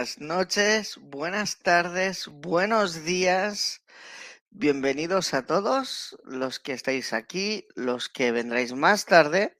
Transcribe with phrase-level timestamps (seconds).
[0.00, 3.82] Buenas noches, buenas tardes, buenos días.
[4.48, 9.58] Bienvenidos a todos los que estáis aquí, los que vendréis más tarde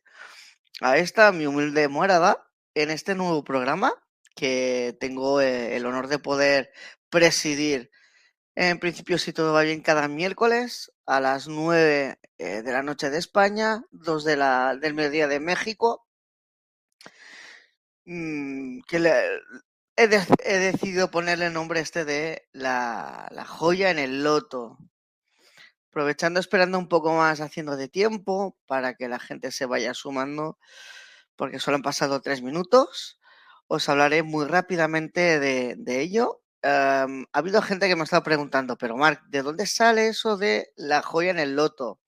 [0.81, 3.93] a esta mi humilde morada en este nuevo programa
[4.35, 6.73] que tengo eh, el honor de poder
[7.11, 7.91] presidir.
[8.55, 13.11] En principio, si todo va bien, cada miércoles a las 9 eh, de la noche
[13.11, 16.07] de España, 2 de la, del mediodía de México
[18.07, 18.81] Mm,
[20.01, 24.79] he, de- he decidido ponerle el nombre este de la, la joya en el loto.
[25.91, 30.59] Aprovechando, esperando un poco más, haciendo de tiempo para que la gente se vaya sumando,
[31.37, 33.21] porque solo han pasado tres minutos.
[33.67, 36.43] Os hablaré muy rápidamente de, ello.
[36.63, 40.37] Am, ha habido gente que me ha estado preguntando, pero Marc, ¿de dónde sale eso
[40.39, 42.01] de la joya en el loto?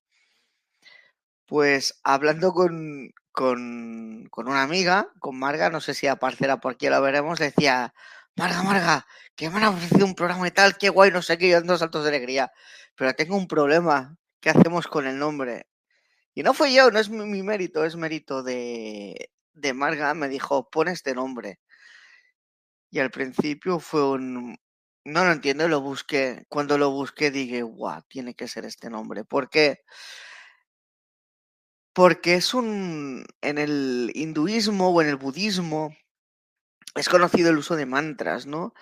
[1.45, 6.87] Pues hablando con, con, con una amiga, con Marga, no sé si aparecerá por aquí,
[6.87, 7.93] la veremos, decía,
[8.35, 11.49] Marga, Marga, que me han ofrecido un programa y tal, qué guay, no sé qué,
[11.49, 12.53] yo dando saltos de alegría,
[12.95, 15.67] pero tengo un problema, ¿qué hacemos con el nombre?
[16.35, 20.69] Y no fue yo, no es mi, mérito, es mérito de, de Marga, me dijo,
[20.69, 21.59] pon este nombre.
[22.91, 24.57] Y al principio fue un...
[25.05, 26.45] No lo entiendo, lo busqué.
[26.49, 29.25] Cuando lo busqué dije, guau, tiene que ser este nombre.
[29.25, 29.81] ¿Por qué?
[31.93, 33.25] Porque es un...
[33.41, 35.95] En el hinduismo o en el budismo
[36.95, 38.73] es conocido el uso de mantras, ¿no?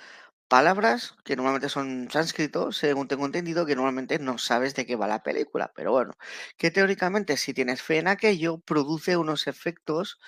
[0.49, 5.07] Palabras que normalmente son sánscritos, según tengo entendido, que normalmente no sabes de qué va
[5.07, 6.13] la película, pero bueno,
[6.57, 10.19] que teóricamente si tienes fe en aquello, produce unos efectos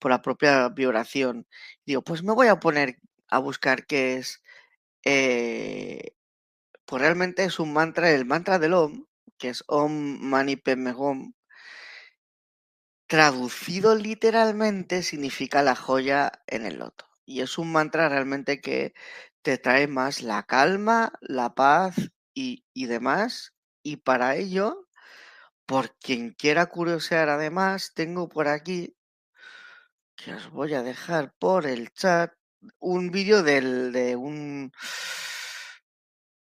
[0.00, 1.48] por la propia vibración.
[1.86, 2.98] Digo, pues me voy a poner
[3.28, 4.42] a buscar qué es...
[5.04, 6.12] eh,
[6.86, 9.06] pues realmente es un mantra, el mantra del Om,
[9.38, 11.34] que es Om Mani Padme Hum,
[13.12, 17.04] traducido literalmente significa la joya en el loto.
[17.26, 18.94] Y es un mantra realmente que
[19.42, 21.94] te trae más la calma, la paz
[22.32, 23.52] y, y demás.
[23.82, 24.88] Y para ello,
[25.66, 28.96] por quien quiera curiosear además, tengo por aquí,
[30.16, 32.32] que os voy a dejar por el chat,
[32.78, 34.72] un vídeo de un...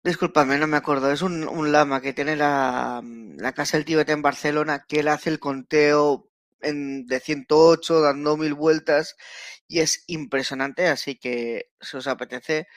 [0.03, 1.11] Disculpadme, no me acuerdo.
[1.11, 5.31] Es un, lama que tiene la, la Casa del Tíbet en Barcelona, que él hace
[5.31, 6.28] el conteo
[6.61, 9.15] en, de 108, dando mil vueltas,
[9.67, 10.87] y es impresionante.
[10.87, 12.67] Así que, si os apetece,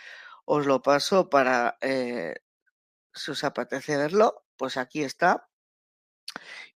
[0.45, 2.35] os lo paso para, eh,
[3.15, 5.49] si os apetece verlo, pues aquí está.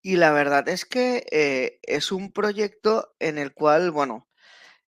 [0.03, 4.29] Y la verdad es que eh, es un proyecto en el cual, bueno,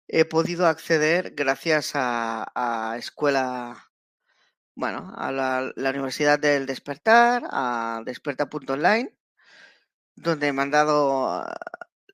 [0.07, 3.91] he podido acceder gracias a, Escuela
[4.75, 9.13] bueno, a la, la Universidad del Despertar, a desperta.online,
[10.15, 11.45] donde me han dado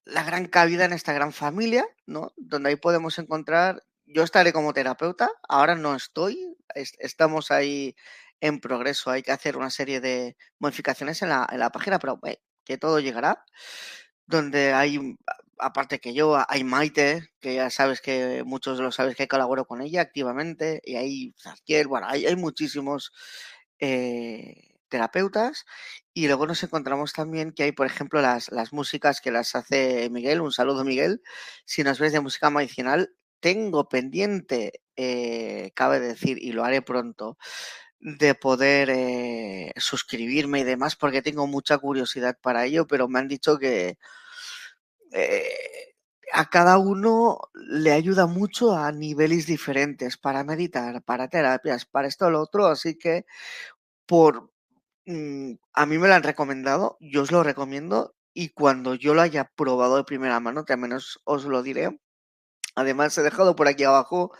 [0.05, 2.31] la gran cabida en esta gran familia, ¿no?
[2.37, 6.55] Donde ahí podemos encontrar, yo estaré como terapeuta, ahora no estoy,
[6.99, 7.95] estamos ahí
[8.39, 12.19] en progreso, hay que hacer una serie de modificaciones en la, en la página, pero
[12.25, 13.43] eh, que todo llegará,
[14.27, 15.17] donde hay,
[15.57, 19.81] aparte que yo, hay Maite, que ya sabes que muchos lo sabes que colaboro con
[19.81, 23.11] ella activamente, y hay Zaskiel, bueno, hay, hay muchísimos
[23.79, 25.65] eh, terapeutas,
[26.13, 30.09] y luego nos encontramos también que hay, por ejemplo, las, las músicas que las hace
[30.09, 31.21] Miguel, un saludo Miguel,
[31.65, 37.37] si nos ves de música medicinal, tengo pendiente, eh, cabe decir, y lo haré pronto,
[37.99, 43.27] de poder eh, suscribirme y demás, porque tengo mucha curiosidad para ello, pero me han
[43.27, 43.97] dicho que
[45.11, 45.95] eh,
[46.33, 52.27] a cada uno le ayuda mucho a niveles diferentes para meditar, para terapias, para esto
[52.27, 53.25] o lo otro, así que
[54.05, 54.51] por
[55.07, 59.51] a mí me lo han recomendado, yo os lo recomiendo y cuando yo lo haya
[59.55, 61.99] probado de primera mano, también os, os lo diré.
[62.75, 64.31] Además, he dejado por aquí abajo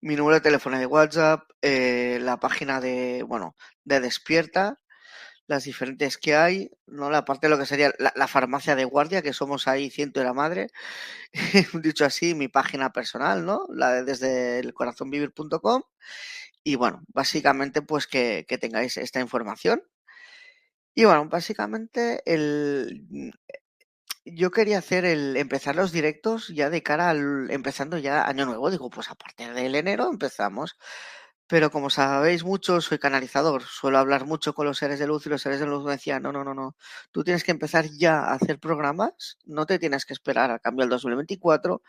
[0.00, 4.80] mi número de teléfono de WhatsApp, eh, la página de, bueno, de Despierta,
[5.46, 7.10] las diferentes que hay, ¿no?
[7.10, 10.26] La parte de lo que sería la, farmacia de guardia, que somos ahí ciento de
[10.26, 10.68] la madre,
[11.82, 13.66] dicho así, mi página personal, ¿no?
[13.70, 15.82] La de desde el corazonvivir.com.
[16.64, 19.82] Y bueno, básicamente, pues que tengáis esta información.
[20.94, 23.32] Y bueno, básicamente el,
[24.24, 28.70] yo quería hacer el empezar los directos ya de cara al empezando ya año nuevo.
[28.70, 30.76] Digo, pues a partir del enero empezamos.
[31.48, 33.62] Pero como sabéis mucho, soy canalizador.
[33.62, 36.22] Suelo hablar mucho con los seres de luz y los seres de luz me decían,
[36.22, 36.76] no, no, no, no.
[37.10, 39.38] Tú tienes que empezar ya a hacer programas.
[39.44, 41.82] No te tienes que esperar al cambio del 2024.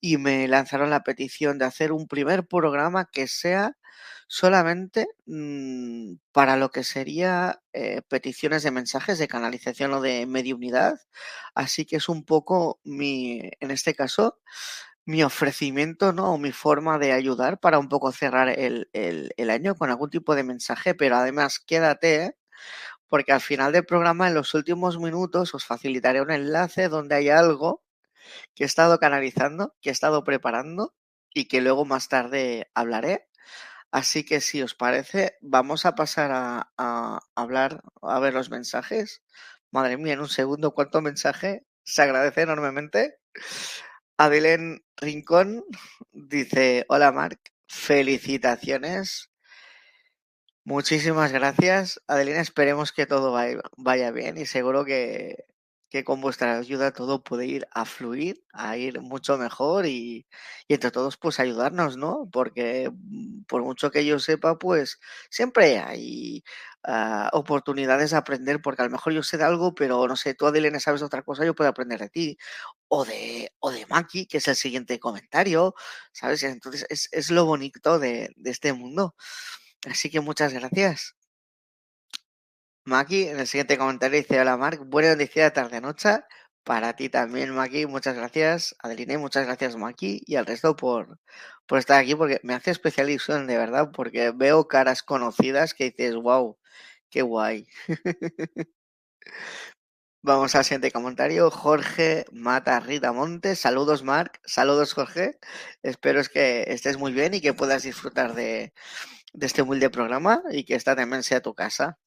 [0.00, 3.76] Y me lanzaron la petición de hacer un primer programa que sea
[4.28, 11.00] solamente mmm, para lo que sería eh, peticiones de mensajes de canalización o de mediunidad.
[11.54, 14.38] Así que es un poco mi, en este caso,
[15.06, 16.34] mi ofrecimiento, ¿no?
[16.34, 20.44] O mi forma de ayudar para un poco cerrar el año con algún tipo de
[20.44, 22.36] mensaje, pero además quédate, ¿eh?
[23.08, 27.28] porque al final del programa, en los últimos minutos, os facilitaré un enlace donde hay
[27.30, 27.82] algo
[28.56, 30.94] que he estado canalizando, que he estado preparando
[31.34, 33.27] y que luego más tarde hablaré.
[33.90, 39.22] Así que si os parece, vamos a pasar a, hablar, a ver los mensajes.
[39.70, 41.64] Madre mía, en un segundo, ¿cuánto mensaje?
[41.84, 43.18] Se agradece enormemente.
[44.18, 45.64] Adelén Rincón
[46.12, 49.30] dice, hola Marc, felicitaciones.
[50.64, 52.00] Muchísimas gracias.
[52.06, 53.32] Adelina, esperemos que todo
[53.76, 55.46] vaya bien y seguro que,
[55.90, 60.26] que, con vuestra ayuda todo puede ir a fluir, a ir mucho mejor y,
[60.68, 62.28] y, entre todos pues ayudarnos, ¿no?
[62.32, 64.98] Porque mm, por mucho que yo sepa, pues
[65.30, 66.42] siempre hay
[66.86, 70.34] uh, oportunidades de aprender, porque a lo mejor yo sé de algo, pero no sé,
[70.34, 72.38] tú Adelina sabes otra cosa, yo puedo aprender de ti.
[72.90, 75.74] O de, o de Maki, que es el siguiente comentario,
[76.12, 76.42] ¿sabes?
[76.42, 79.14] Entonces es, es lo bonito de, de este mundo.
[79.86, 81.17] Así que muchas gracias.
[82.88, 86.20] Maki, en el siguiente comentario dice, hola Marc, buena noticia tarde-noche.
[86.64, 88.74] Para ti también, Maki, muchas gracias.
[88.82, 90.22] Adeline, muchas gracias, Maki.
[90.26, 91.18] Y al resto por,
[91.66, 95.90] por estar aquí, porque me hace especial ilusión, de verdad, porque veo caras conocidas que
[95.90, 96.58] dices, wow,
[97.10, 97.66] qué guay.
[100.22, 101.50] Vamos al siguiente comentario.
[101.50, 103.58] Jorge Mata Rita Montes.
[103.60, 104.40] Saludos, Marc.
[104.46, 105.38] Saludos, Jorge.
[105.82, 108.72] Espero es que estés muy bien y que puedas disfrutar de,
[109.32, 111.98] de este humilde programa y que esta también sea tu casa.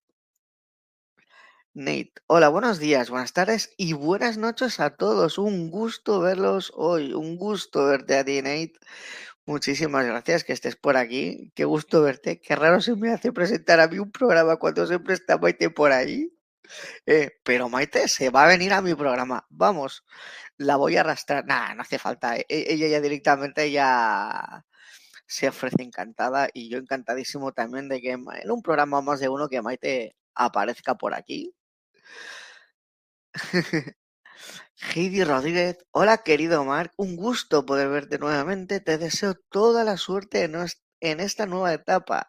[1.73, 5.37] Nate, hola, buenos días, buenas tardes y buenas noches a todos.
[5.37, 8.73] Un gusto verlos hoy, un gusto verte a ti, Nate.
[9.45, 11.51] Muchísimas gracias que estés por aquí.
[11.55, 12.41] Qué gusto verte.
[12.41, 15.93] Qué raro se me hace presentar a mí un programa cuando siempre está Maite por
[15.93, 16.33] ahí.
[17.05, 19.45] Eh, pero Maite se va a venir a mi programa.
[19.49, 20.05] Vamos,
[20.57, 21.45] la voy a arrastrar.
[21.45, 22.37] Nada, no hace falta.
[22.37, 24.65] E-, ella ya directamente ya
[25.25, 29.49] se ofrece encantada y yo encantadísimo también de que en un programa más de uno
[29.49, 31.55] que Maite aparezca por aquí.
[34.95, 40.49] Heidi Rodríguez, hola querido Marc, un gusto poder verte nuevamente, te deseo toda la suerte
[40.99, 42.27] en esta nueva etapa.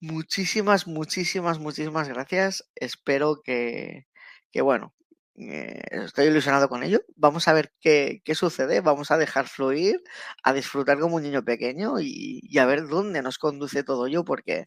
[0.00, 2.64] Muchísimas, muchísimas, muchísimas gracias.
[2.74, 4.06] Espero que,
[4.50, 4.94] que bueno,
[5.36, 7.02] eh, estoy ilusionado con ello.
[7.16, 10.02] Vamos a ver qué, qué, sucede, vamos a dejar fluir,
[10.42, 14.24] a disfrutar como un niño pequeño y, y, a ver dónde nos conduce todo ello,
[14.24, 14.66] porque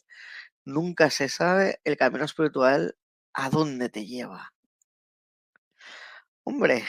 [0.65, 2.95] nunca se sabe el camino espiritual
[3.33, 4.51] a dónde te lleva.
[6.45, 6.83] Hombre,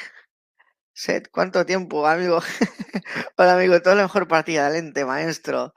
[0.95, 2.41] Seth, ¿cuánto tiempo, amigo?
[3.37, 5.75] Hola, amigo, todo lo mejor para ti, adelante, maestro.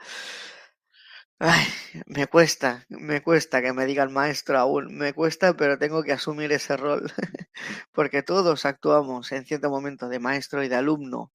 [1.39, 1.65] Ay,
[2.07, 6.51] me cuesta, me cuesta que me digan maestro aún, me cuesta, pero tengo que asumir
[6.51, 7.11] ese rol,
[7.91, 11.31] porque todos actuamos en cierto momento de maestro y de alumno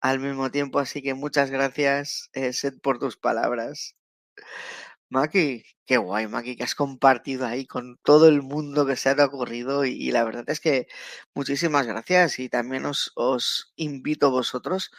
[0.00, 3.96] al mismo tiempo, así que muchas gracias, eh, Seth, por tus palabras.
[5.10, 9.24] Maki, qué guay, Maki, que has compartido ahí con todo el mundo que se ha
[9.24, 10.88] ocurrido y, la verdad es que
[11.34, 14.90] muchísimas gracias y también os, os invito vosotros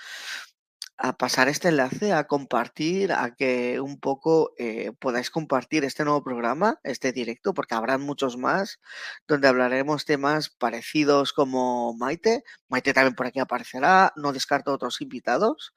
[0.99, 6.23] a pasar este enlace, a compartir, a que un poco eh, podáis compartir este nuevo
[6.23, 8.79] programa, este directo, porque habrá muchos más,
[9.27, 12.43] donde hablaremos temas parecidos como Maite.
[12.67, 15.73] Maite también por aquí aparecerá, no descarto otros invitados.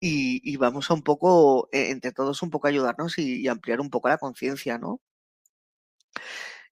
[0.00, 4.08] Y, vamos a un poco, eh, entre todos, un poco ayudarnos y, ampliar un poco
[4.08, 5.00] la conciencia, ¿no?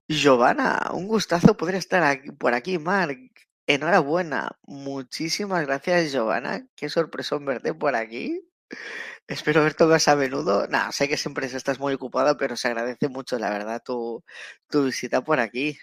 [0.09, 3.19] Giovanna, un gustazo poder estar aquí, por aquí, Marc.
[3.67, 4.51] Enhorabuena.
[4.67, 6.67] Muchísimas gracias, Giovanna.
[6.77, 8.41] Qué sorpresón verte por aquí.
[9.27, 10.67] Espero verte más a menudo.
[10.69, 14.23] Nah, sé que siempre estás muy ocupada, pero se agradece mucho, la verdad, tu,
[14.69, 15.79] tu visita por aquí.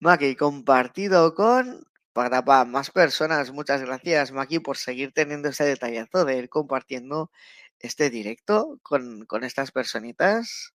[0.00, 3.52] Maki, compartido con para, más personas.
[3.52, 7.30] Muchas gracias, Maki, por seguir teniendo ese detallazo de ir compartiendo
[7.78, 10.74] este directo con, con estas personitas.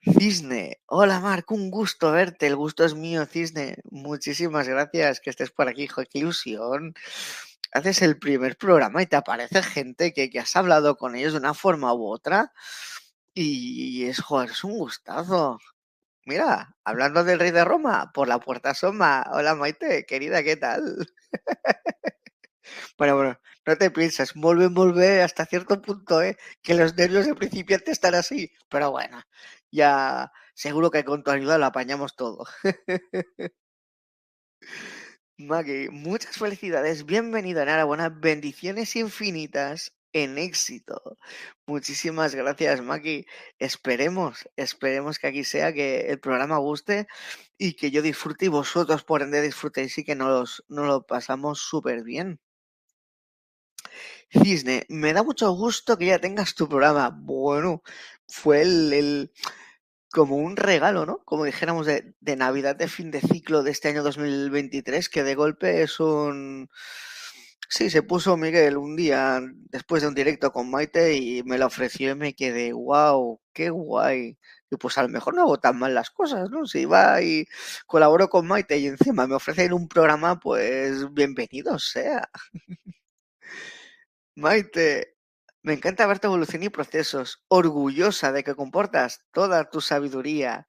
[0.00, 3.78] Cisne, hola Marc, un gusto verte, el gusto es mío, Cisne.
[3.90, 6.94] Muchísimas gracias que estés por aquí, hijo, qué ilusión.
[7.72, 11.40] Haces el primer programa y te aparece gente que, que has hablado con ellos de
[11.40, 12.52] una forma u otra
[13.34, 15.58] y es, joder, es un gustazo.
[16.28, 19.24] Mira, hablando del rey de Roma, por la puerta asoma.
[19.32, 21.08] Hola Maite, querida, ¿qué tal?
[22.98, 26.36] Bueno, bueno, no te pienses, vuelve, vuelve hasta cierto punto, ¿eh?
[26.62, 29.22] Que los nervios de principiante están así, pero bueno,
[29.70, 32.44] ya seguro que con tu ayuda lo apañamos todo.
[35.38, 41.18] Maggie, muchas felicidades, bienvenido, enhorabuena, bendiciones infinitas en éxito.
[41.66, 43.26] Muchísimas gracias, Maki.
[43.58, 47.06] Esperemos, esperemos que aquí sea que el programa guste
[47.58, 51.60] y que yo disfrute y vosotros por ende disfrutéis y que nos, nos lo pasamos
[51.60, 52.40] súper bien.
[54.30, 57.10] Cisne, me da mucho gusto que ya tengas tu programa.
[57.10, 57.82] Bueno,
[58.26, 59.32] fue el, el
[60.10, 61.24] como un regalo, ¿no?
[61.24, 65.34] Como dijéramos de, de, Navidad de fin de ciclo de este año 2023, que de
[65.34, 66.70] golpe es un...
[67.70, 71.66] Sí, se puso Miguel un día después de un directo con Maite y me lo
[71.66, 74.38] ofreció y me quedé, wow, qué guay.
[74.70, 76.66] Y pues a lo mejor no hago tan mal las cosas, ¿no?
[76.66, 77.44] Si va y
[77.86, 82.30] colaboro con Maite y encima me ofrecen un programa, pues bienvenido sea.
[84.36, 85.16] Maite,
[85.62, 90.66] me encanta verte evolución y procesos, orgullosa de que comportas toda tu sabiduría.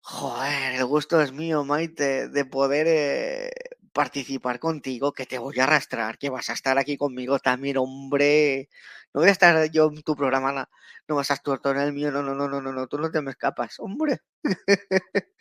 [0.00, 3.50] Joder, el gusto es mío, Maite, de poder eh,
[3.96, 8.68] participar contigo, que te voy a arrastrar, que vas a estar aquí conmigo también, hombre.
[9.14, 10.68] No voy a estar yo en tu programa,
[11.08, 12.98] no vas a estar tú en el mío, no, no, no, no, no, no, tú
[12.98, 14.18] no te me escapas, hombre.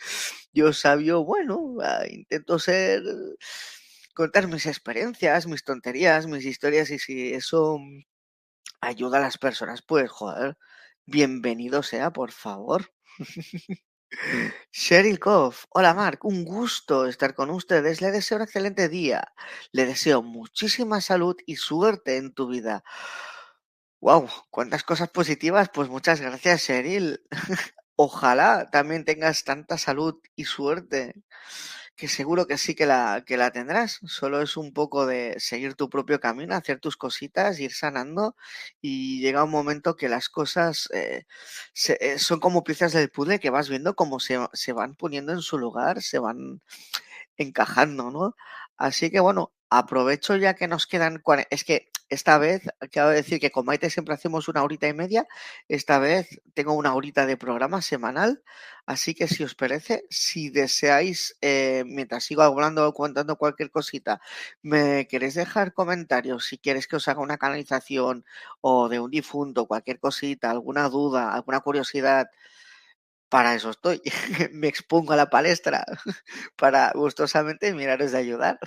[0.53, 3.03] yo sabio, bueno, ah, intento ser
[4.19, 7.77] contar mis experiencias, mis tonterías, mis historias y si eso
[8.79, 10.57] ayuda a las personas, pues joder,
[11.05, 12.93] bienvenido sea, por favor.
[14.71, 18.01] Sheryl Koff, hola Mark, un gusto estar con ustedes.
[18.01, 19.33] Le deseo un excelente día.
[19.71, 22.83] Le deseo muchísima salud y suerte en tu vida.
[24.01, 25.69] Wow, cuántas cosas positivas.
[25.73, 27.21] Pues muchas gracias, Sheryl.
[27.97, 31.13] Ojalá también tengas tanta salud y suerte
[31.95, 33.99] que seguro que sí que la, que la tendrás.
[34.05, 38.35] Solo es un poco de seguir tu propio camino, hacer tus cositas, ir sanando
[38.81, 41.25] y llega un momento que las cosas eh,
[41.73, 45.31] se, eh, son como piezas del puzzle que vas viendo cómo se, se van poniendo
[45.33, 46.61] en su lugar, se van
[47.37, 48.35] encajando, ¿no?
[48.77, 51.21] Así que bueno, aprovecho ya que nos quedan.
[51.49, 55.27] Es que esta vez, quiero decir que con Maite siempre hacemos una horita y media.
[55.67, 58.43] Esta vez tengo una horita de programa semanal.
[58.85, 64.21] Así que si os parece, si deseáis, eh, mientras sigo hablando o contando cualquier cosita,
[64.61, 68.25] me queréis dejar comentarios, si quieres que os haga una canalización
[68.61, 72.27] o de un difunto, cualquier cosita, alguna duda, alguna curiosidad.
[73.29, 74.01] Para eso estoy.
[74.53, 75.85] me expongo a la palestra
[76.55, 78.59] para gustosamente miraros de ayudar.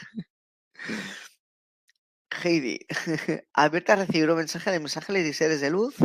[2.30, 2.87] Heidi,
[3.54, 5.97] Alberta recibió un mensaje de mensaje le dice desde luz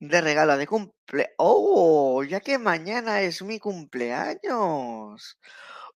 [0.00, 1.34] de regalo de cumple.
[1.38, 2.22] ¡Oh!
[2.24, 5.38] Ya que mañana es mi cumpleaños.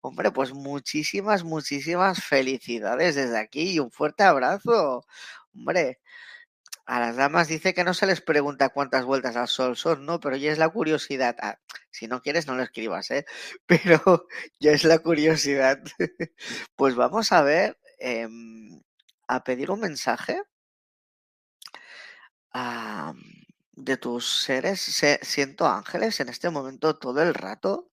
[0.01, 5.05] Hombre, pues muchísimas, muchísimas felicidades desde aquí y un fuerte abrazo.
[5.53, 5.99] Hombre,
[6.85, 10.19] a las damas dice que no se les pregunta cuántas vueltas al sol son, ¿no?
[10.19, 11.35] Pero ya es la curiosidad.
[11.41, 11.59] Ah,
[11.91, 13.25] si no quieres, no lo escribas, ¿eh?
[13.67, 14.27] Pero
[14.59, 15.79] ya es la curiosidad.
[16.75, 18.81] Pues vamos a ver em,
[19.27, 20.41] a pedir un mensaje.
[23.73, 24.81] de tus seres,
[25.21, 27.89] siento ángeles en este momento todo el rato.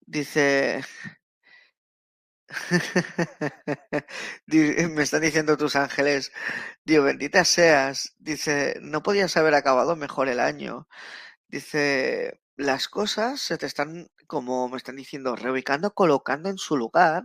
[0.00, 0.82] Dice,
[4.46, 6.32] me están diciendo tus ángeles,
[6.84, 8.14] Dios bendita seas.
[8.18, 10.88] Dice, no podías haber acabado mejor el año.
[11.48, 17.24] Dice, las cosas se te están, como me están diciendo, reubicando, colocando en su lugar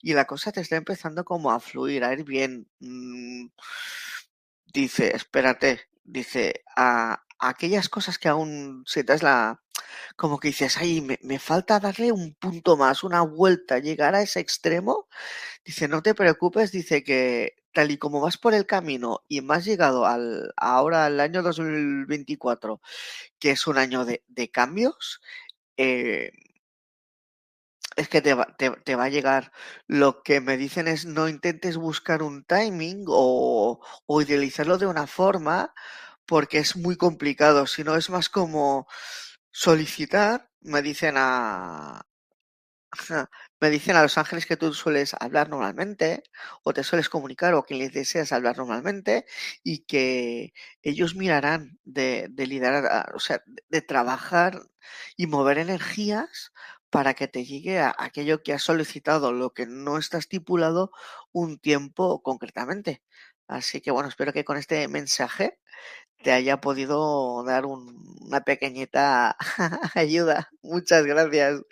[0.00, 2.68] y la cosa te está empezando como a fluir, a ir bien.
[2.80, 3.48] Mm,
[4.72, 9.60] dice, espérate, dice, a, aquellas cosas que aún te la,
[10.16, 14.40] como que dices, ay, me, falta darle un punto más, una vuelta, llegar a ese
[14.40, 15.08] extremo.
[15.64, 19.64] Dice, no te preocupes, dice que tal y como vas por el camino y has
[19.64, 22.80] llegado al, ahora al año 2024,
[23.38, 25.20] que es un año de, cambios,
[25.76, 26.32] eh,
[27.96, 29.52] es que te va, te va, a llegar.
[29.86, 35.06] Lo que me dicen es no intentes buscar un timing o, o idealizarlo de una
[35.06, 35.74] forma
[36.26, 38.86] porque es muy complicado, sino es más como
[39.52, 42.02] solicitar, me dicen a,
[43.60, 46.22] me dicen a los ángeles que tú sueles hablar normalmente
[46.64, 49.26] o te sueles comunicar o que les deseas hablar normalmente
[49.62, 50.52] y que
[50.82, 54.62] ellos mirarán de, de liderar, o sea, de trabajar
[55.16, 56.52] y mover energías
[56.90, 60.90] para que te llegue a aquello que has solicitado, lo que no está estipulado
[61.32, 63.02] un tiempo concretamente.
[63.46, 65.58] Así que bueno, espero que con este mensaje
[66.22, 69.36] te haya podido dar un, una pequeñita
[69.94, 70.50] ayuda.
[70.62, 71.62] Muchas gracias.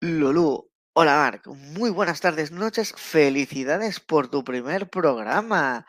[0.00, 5.86] Lulú, hola Marc, muy buenas tardes, noches, felicidades por tu primer programa.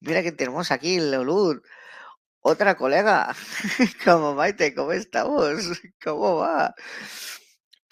[0.00, 1.62] Mira que tenemos aquí, Lulú,
[2.40, 3.34] otra colega,
[4.04, 5.80] como Maite, ¿cómo estamos?
[6.02, 6.74] ¿Cómo va?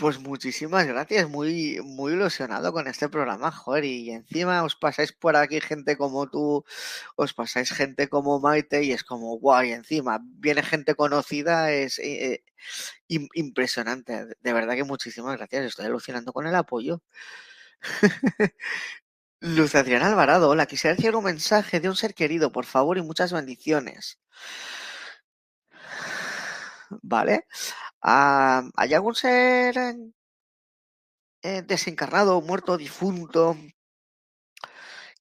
[0.00, 5.36] Pues muchísimas gracias, muy, muy ilusionado con este programa, joder, y encima os pasáis por
[5.36, 6.64] aquí gente como tú,
[7.16, 12.42] os pasáis gente como Maite y es como guay, encima viene gente conocida, es eh,
[13.08, 17.02] impresionante, de verdad que muchísimas gracias, estoy alucinando con el apoyo.
[19.40, 23.02] Luz Adriana Alvarado, hola, quisiera decir un mensaje de un ser querido, por favor, y
[23.02, 24.18] muchas bendiciones.
[27.02, 27.46] ¿Vale?
[28.02, 29.76] Ah, ¿Hay algún ser
[31.42, 33.56] eh, desencarnado, muerto, difunto,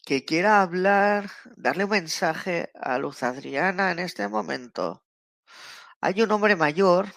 [0.05, 5.03] que quiera hablar, darle un mensaje a Luz Adriana en este momento?
[6.01, 7.07] Hay un hombre mayor.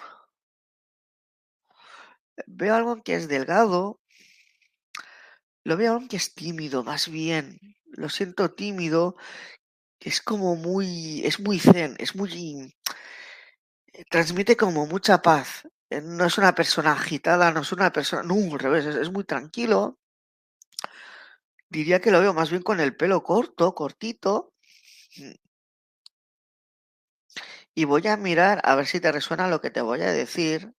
[2.47, 4.01] Veo algo que es delgado.
[5.65, 7.59] Lo veo algo que es tímido, más bien.
[7.87, 9.17] Lo siento tímido.
[10.01, 11.25] Es como muy.
[11.25, 12.75] Es muy zen, es muy
[14.11, 15.69] transmite como mucha paz.
[15.91, 19.25] Eh, no es una persona agitada, no es una persona, no, al revés, es, muy
[19.25, 19.99] tranquilo.
[21.69, 24.53] Diría que lo veo más bien con el pelo corto, cortito.
[27.75, 30.73] Y voy a mirar a ver si te resuena lo que te voy a decir.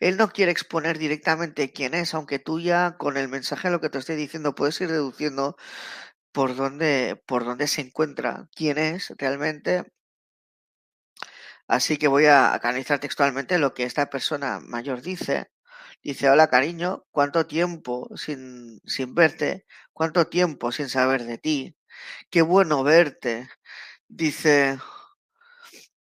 [0.00, 3.90] Él no quiere exponer directamente quién es, aunque tú ya con el mensaje lo que
[3.90, 5.56] te estoy diciendo puedes ir deduciendo
[6.32, 9.84] por dónde, por dónde se encuentra, quién es realmente
[11.72, 15.50] Así que voy a canalizar textualmente lo que esta persona mayor dice.
[16.02, 19.64] Dice, hola cariño, ¿cuánto tiempo sin, sin verte?
[19.94, 21.74] ¿Cuánto tiempo sin saber de ti?
[22.28, 23.48] Qué bueno verte.
[24.06, 24.78] Dice,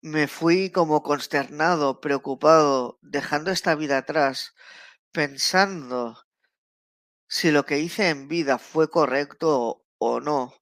[0.00, 4.54] me fui como consternado, preocupado, dejando esta vida atrás,
[5.12, 6.18] pensando
[7.28, 10.54] si lo que hice en vida fue correcto o no.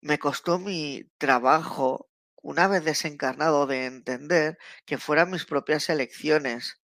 [0.00, 2.07] Me costó mi trabajo
[2.42, 6.80] una vez desencarnado, de entender que fueran mis propias elecciones,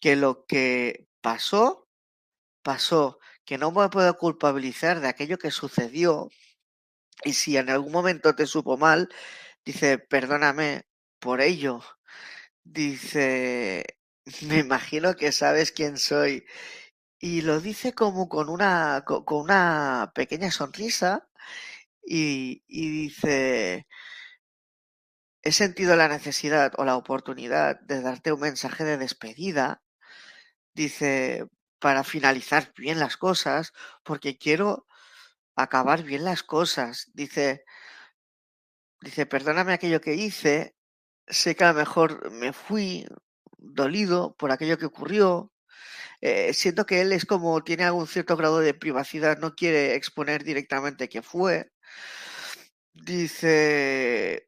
[0.00, 1.88] que lo que pasó,
[2.62, 6.28] pasó, que no me puedo culpabilizar de aquello que sucedió,
[7.24, 9.08] y si en algún momento te supo mal,
[9.64, 10.86] dice, perdóname
[11.18, 11.82] por ello.
[12.64, 13.84] Dice,
[14.48, 16.44] me imagino que sabes quién soy.
[17.20, 21.28] Y lo dice como con una, con una pequeña sonrisa
[22.04, 23.86] y, y dice,
[25.46, 29.80] he sentido la necesidad o la oportunidad de darte un mensaje de despedida,
[30.74, 31.46] dice,
[31.78, 34.86] para finalizar bien las cosas, porque quiero
[35.54, 37.10] acabar bien las cosas.
[37.14, 37.64] Dice,
[39.00, 40.74] dice, perdóname aquello que hice,
[41.28, 43.06] sé que a lo mejor me fui
[43.58, 45.52] dolido por aquello que ocurrió.
[46.20, 50.44] Eh, siento que él es como tiene algún cierto grado de privacidad, no quiere exponer
[50.44, 51.70] directamente qué fue.
[52.94, 54.45] Dice,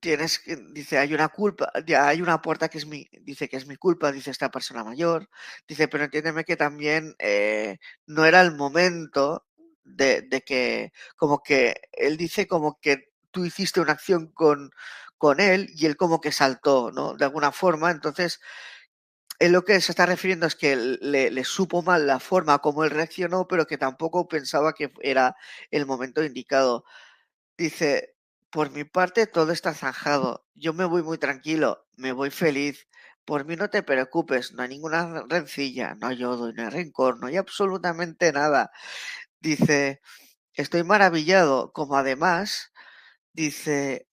[0.00, 3.76] tienes dice, hay una culpa, hay una puerta que es mi, dice que es mi
[3.76, 5.28] culpa, dice esta persona mayor,
[5.68, 9.46] dice, pero entiéndeme que también eh, no era el momento
[9.84, 14.70] de, de, que, como que, él dice como que tú hiciste una acción con,
[15.18, 17.14] con él y él como que saltó, ¿no?
[17.14, 18.40] De alguna forma, entonces
[19.38, 22.84] él lo que se está refiriendo es que le, le, supo mal la forma como
[22.84, 25.36] él reaccionó, pero que tampoco pensaba que era
[25.70, 26.84] el momento indicado.
[27.58, 28.15] Dice,
[28.56, 32.88] por mi parte todo está zanjado, yo me voy muy tranquilo, me voy feliz,
[33.26, 37.20] por mí no te preocupes, no hay ninguna rencilla, no hay odio, no hay rencor,
[37.20, 38.70] no hay absolutamente nada.
[39.40, 40.00] Dice,
[40.54, 42.72] estoy maravillado, como además,
[43.34, 44.08] dice,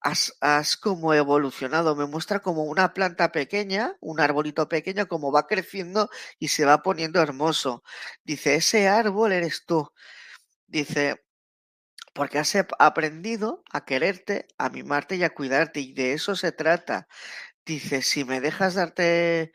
[0.00, 5.46] has, has, como evolucionado, me muestra como una planta pequeña, un arbolito pequeño, como va
[5.46, 7.84] creciendo y se va poniendo hermoso.
[8.24, 9.92] Dice, ese árbol eres tú.
[10.66, 11.20] Dice,
[12.12, 17.08] porque has aprendido a quererte, a mimarte y a cuidarte, y de eso se trata.
[17.66, 19.52] Dice, si me dejas darte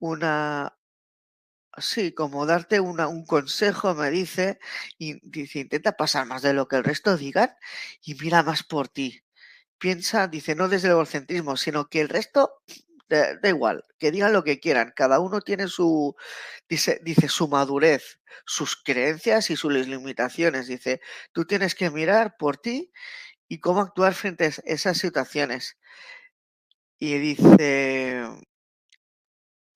[0.00, 0.76] una,
[1.78, 4.58] Sí, como darte una, un consejo, me dice,
[4.98, 7.50] y dice, intenta pasar más de lo que el resto digan
[8.02, 9.24] y mira más por ti.
[9.78, 12.62] Piensa, dice, no desde el egocentrismo, sino que el resto
[13.16, 14.92] da, igual, que digan lo que quieran.
[14.96, 16.14] Cada uno tiene su,
[16.68, 20.66] dice, dice, su madurez, sus creencias y sus limitaciones.
[20.68, 21.00] Dice,
[21.32, 22.92] tú tienes que mirar por ti
[23.48, 25.78] y cómo actuar frente a esas situaciones.
[26.98, 28.24] Y dice,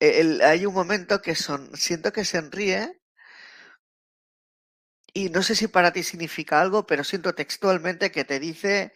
[0.01, 3.01] el, hay un momento que son, siento que se ríe
[5.13, 8.93] y no sé si para ti significa algo, pero siento textualmente que te dice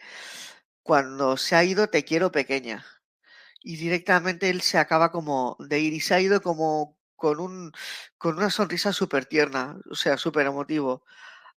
[0.83, 2.85] cuando se ha ido te quiero pequeña.
[3.63, 7.71] Y directamente él se acaba como de ir y se ha ido como con un
[8.17, 11.03] con una sonrisa súper tierna, o sea, súper emotivo.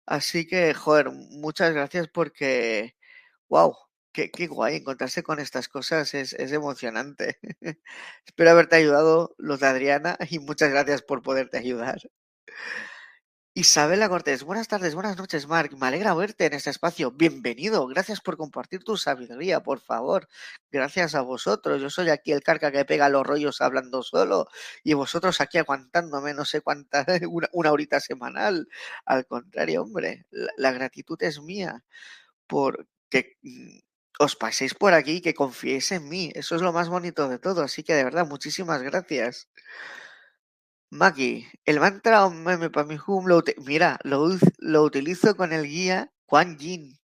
[0.05, 2.95] Así que, joder, muchas gracias porque,
[3.49, 3.75] wow,
[4.13, 7.39] Qué, qué guay, encontrarse con estas cosas es, es emocionante.
[8.25, 11.99] Espero haberte ayudado, los de Adriana, y muchas gracias por poderte ayudar.
[13.57, 15.71] Isabela Cortés, buenas tardes, buenas noches, Marc.
[15.79, 17.11] Me alegra verte en este espacio.
[17.11, 17.87] Bienvenido.
[17.87, 20.27] Gracias por compartir tu sabiduría, por favor.
[20.71, 21.81] Gracias a vosotros.
[21.81, 24.47] Yo soy aquí el carca que pega los rollos hablando solo
[24.83, 28.67] y vosotros aquí aguantándome no sé cuánta, una, una horita semanal.
[29.05, 31.81] Al contrario, hombre, la, la gratitud es mía
[32.47, 33.37] porque
[34.19, 36.31] os paséis por aquí y que confiéis en mí.
[36.35, 37.61] Eso es lo más bonito de todo.
[37.63, 39.47] Así que de verdad, muchísimas gracias.
[40.89, 46.11] Maki, el mantra meme para mi home lo, mira, lo, lo, utilizo con el guía
[46.25, 46.97] Quan Yin.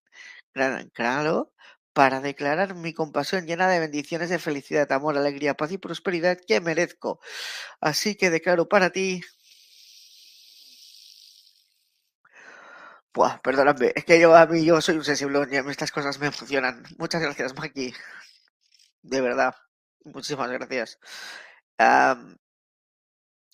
[0.93, 1.53] Claro,
[1.93, 6.61] para declarar mi compasión llena de bendiciones de felicidad, amor, alegría, paz y prosperidad que
[6.61, 7.19] merezco.
[7.81, 9.21] Así que declaro para ti
[13.13, 15.39] Buah, perdóname, es que yo a mí yo soy un sensible
[15.69, 16.83] estas cosas me emocionan.
[16.97, 17.93] Muchas gracias, Maki.
[19.03, 19.53] De verdad,
[20.05, 20.99] muchísimas gracias.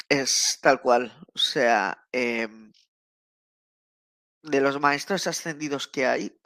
[0.09, 2.47] Es tal cual, o sea, eh,
[4.43, 6.39] de los maestros ascendidos que hay,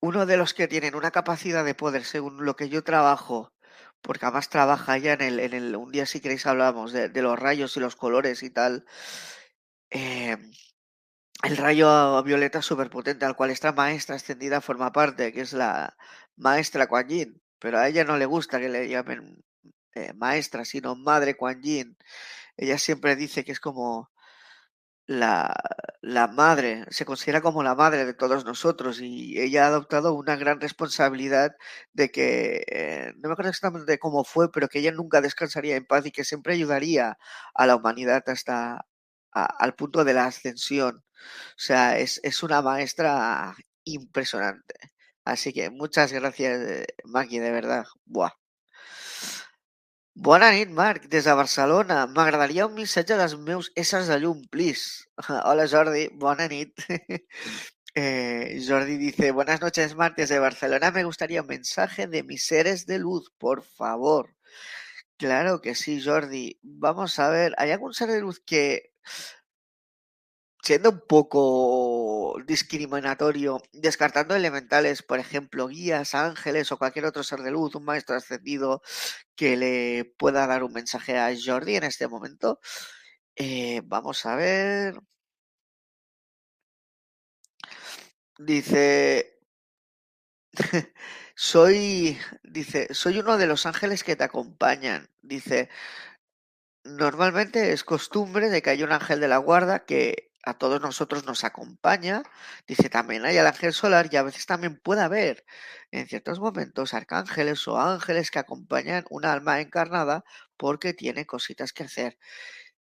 [0.00, 3.52] uno de los que tienen una capacidad de poder, según lo que yo trabajo,
[4.02, 7.38] porque además trabaja ya en el, en el un día si queréis hablamos de, los
[7.38, 8.84] rayos y los colores y tal,
[9.90, 10.36] eh,
[11.42, 15.96] el rayo violeta superpotente al cual esta maestra ascendida forma parte, que es la
[16.36, 19.42] maestra Kuan Yin, pero a ella no le gusta que le llamen
[19.96, 21.96] eh, maestra, sino madre Kuan Yin.
[22.56, 24.10] Ella siempre dice que es como
[25.06, 25.54] la,
[26.02, 30.36] la madre, se considera como la madre de todos nosotros y ella ha adoptado una
[30.36, 31.52] gran responsabilidad
[31.92, 35.86] de que, eh, no me acuerdo exactamente cómo fue, pero que ella nunca descansaría en
[35.86, 37.18] paz y que siempre ayudaría
[37.54, 38.86] a la humanidad hasta
[39.32, 41.04] a, al punto de la ascensión.
[41.56, 43.54] O sea, es, es una maestra
[43.84, 44.74] impresionante.
[45.24, 47.84] Así que muchas gracias, eh, Maki, de verdad.
[48.06, 48.45] Buah.
[50.24, 51.96] Bona nit, Marc, des de Barcelona.
[52.08, 55.04] M'agradaria un missatge dels meus éssers de llum, please.
[55.50, 56.48] Hola, Jordi, bona.
[57.98, 60.90] Eh, Jordi dice, buenas noches, Marc, desde Barcelona.
[60.90, 64.34] Me gustaría un mensaje de mis seres de luz, por favor.
[65.16, 66.58] Claro que sí, Jordi.
[66.62, 68.92] Vamos a ver, ¿hay algún ser de luz que
[70.66, 77.52] siendo un poco discriminatorio, descartando elementales, por ejemplo, guías, ángeles o cualquier otro ser de
[77.52, 78.82] luz, un maestro ascendido
[79.36, 82.58] que le pueda dar un mensaje a Jordi en este momento.
[83.36, 85.00] Eh, vamos a ver.
[88.38, 89.38] Dice,
[91.36, 95.08] soy, dice, soy uno de los ángeles que te acompañan.
[95.22, 95.68] Dice,
[96.84, 101.26] normalmente es costumbre de que haya un ángel de la guarda que a todos nosotros
[101.26, 102.22] nos acompaña.
[102.66, 105.44] Dice, también hay el ángel solar y a veces también puede haber
[105.90, 110.24] en ciertos momentos arcángeles o ángeles que acompañan una alma encarnada
[110.56, 112.18] porque tiene cositas que hacer.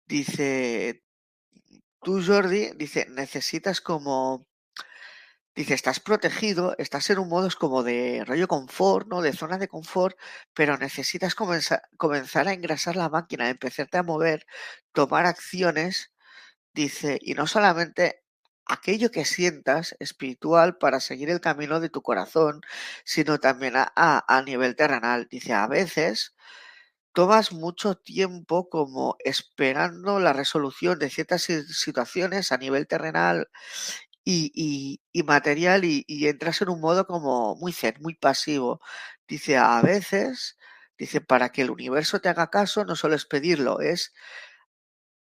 [0.07, 1.03] Dice,
[2.03, 4.47] tú Jordi, dice, necesitas como
[5.55, 9.21] dice, estás protegido, estás en un modo como de rollo confort, ¿no?
[9.21, 10.17] De zona de confort,
[10.53, 14.45] pero necesitas comenzar, comenzar a engrasar la máquina, empezarte a mover,
[14.93, 16.11] tomar acciones,
[16.75, 18.23] dice, y no solamente
[18.65, 22.61] aquello que sientas espiritual para seguir el camino de tu corazón,
[23.05, 25.27] sino también a, a, nivel terrenal.
[25.29, 26.35] Dice, a veces
[27.13, 33.49] tomas mucho tiempo como esperando la resolución de ciertas situaciones a nivel terrenal
[34.23, 38.81] y, y, material y, y, entras en un modo como muy zen, muy pasivo.
[39.27, 40.57] Dice, a veces,
[40.97, 44.13] dice, para que el universo te haga caso, no solo es pedirlo, es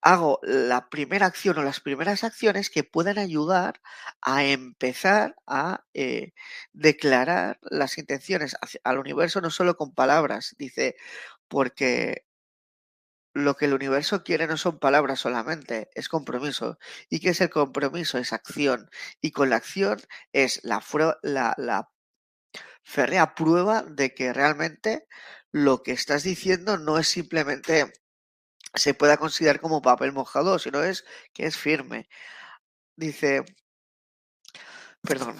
[0.07, 3.81] hago la primera acción o las primeras acciones que puedan ayudar
[4.23, 6.33] a empezar a eh,
[6.73, 10.95] declarar las intenciones al universo, no solo con palabras, dice,
[11.49, 12.25] porque
[13.35, 16.79] lo que el universo quiere no son palabras solamente, es compromiso.
[17.11, 18.19] ¿Y qué es el compromiso?
[18.19, 18.89] Es acción.
[19.21, 19.99] Y con la acción
[20.33, 20.83] es la,
[21.23, 21.91] la, la
[22.85, 25.07] férrea prueba de que realmente
[25.53, 27.93] lo que estás diciendo no es simplemente
[28.77, 32.09] se pueda considerar como papel mojado, sino es que es firme.
[32.97, 33.45] Dice,
[35.03, 35.39] perdón.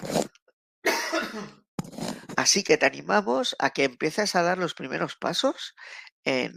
[2.35, 5.75] Así que te animamos a que empieces a dar los primeros pasos
[6.23, 6.53] en,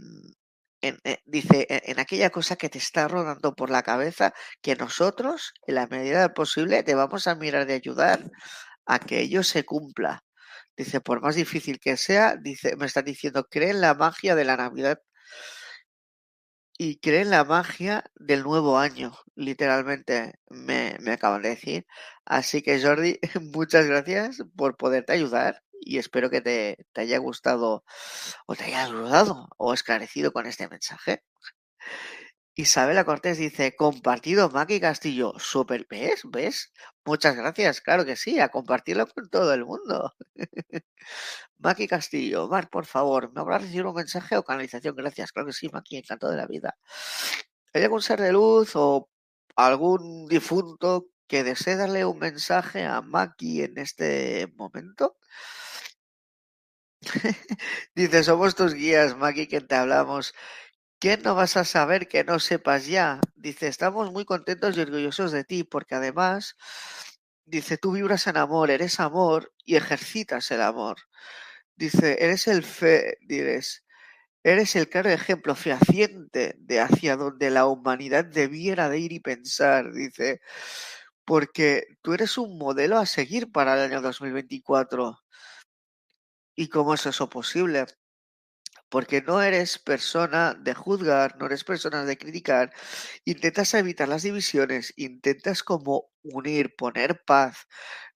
[0.81, 5.53] eh, dice, e, en, aquella cosa que te está rodando por la cabeza, que nosotros,
[5.67, 8.31] en la medida posible, te vamos a mirar de ayudar
[8.85, 10.23] a que ello se cumpla.
[10.77, 14.45] Dice, por más difícil que sea, dice, me está diciendo, cree en la magia de
[14.45, 14.99] la Navidad
[16.83, 21.85] y cree en la magia del nuevo año, literalmente me, me acaban de decir.
[22.25, 23.19] Así que Jordi,
[23.53, 27.83] muchas gracias por poderte ayudar y espero que te, te haya gustado
[28.47, 31.23] o te haya ayudado o esclarecido con este mensaje.
[32.61, 36.21] Isabela Cortés dice, compartido Maki Castillo, super, ¿ves?
[36.25, 36.71] ¿Ves?
[37.05, 40.13] Muchas gracias, claro que sí, a compartirlo con todo el mundo.
[41.57, 44.95] Maki Castillo, Mar, por favor, ¿me habrá recibido un mensaje o canalización?
[44.95, 46.77] Gracias, claro que sí, Maki, encantado de la vida.
[47.73, 49.09] ¿Hay algún ser de luz o
[49.55, 55.17] algún difunto que desee darle un mensaje a Maki en este momento?
[57.95, 60.33] Dice, somos tus guías, Maki, que te hablamos.
[61.01, 63.19] ¿Qué no vas a saber que no sepas ya?
[63.35, 66.55] Dice, estamos muy contentos y orgullosos de ti, porque además,
[67.45, 70.97] dice, tú vibras en amor, eres amor y ejercitas el amor.
[71.75, 73.83] Dice, eres el fe, dices,
[74.43, 79.93] eres el claro ejemplo fehaciente de hacia donde la humanidad debiera de ir y pensar,
[79.93, 80.41] dice,
[81.25, 85.19] porque tú eres un modelo a seguir para el año 2024.
[86.55, 87.85] ¿Y cómo es eso posible?
[88.91, 92.73] Porque no eres persona de juzgar, no eres persona de criticar,
[93.25, 97.67] intentas evitar las divisiones, intentas como unir, poner paz,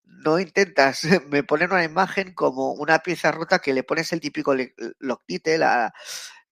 [0.04, 4.54] no intentas, me ponen una imagen como una pieza rota que le pones el típico
[5.00, 5.94] loctite, la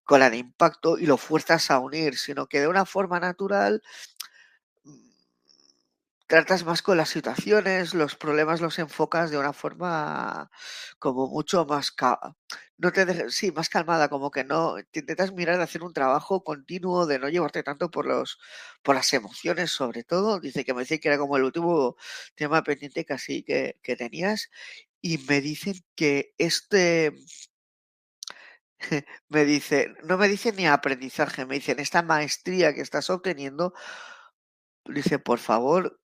[0.04, 3.82] cola de impacto y lo fuerzas a unir, sino que de una forma natural
[6.26, 10.50] tratas más con las situaciones, los problemas los enfocas de una forma
[10.98, 11.94] como mucho más,
[12.78, 13.06] no te
[13.52, 17.28] más calmada, como que no, te intentas mirar de hacer un trabajo continuo, de no
[17.28, 18.38] llevarte tanto por los,
[18.82, 20.40] por las emociones sobre todo.
[20.40, 21.96] Dice que me dice que era como el último
[22.34, 24.50] tema pendiente casi que, que tenías.
[25.00, 27.14] Y me dicen que este,
[29.28, 33.74] me dice, no me dicen ni aprendizaje, me dicen esta maestría que estás obteniendo,
[34.86, 36.00] dice, por favor,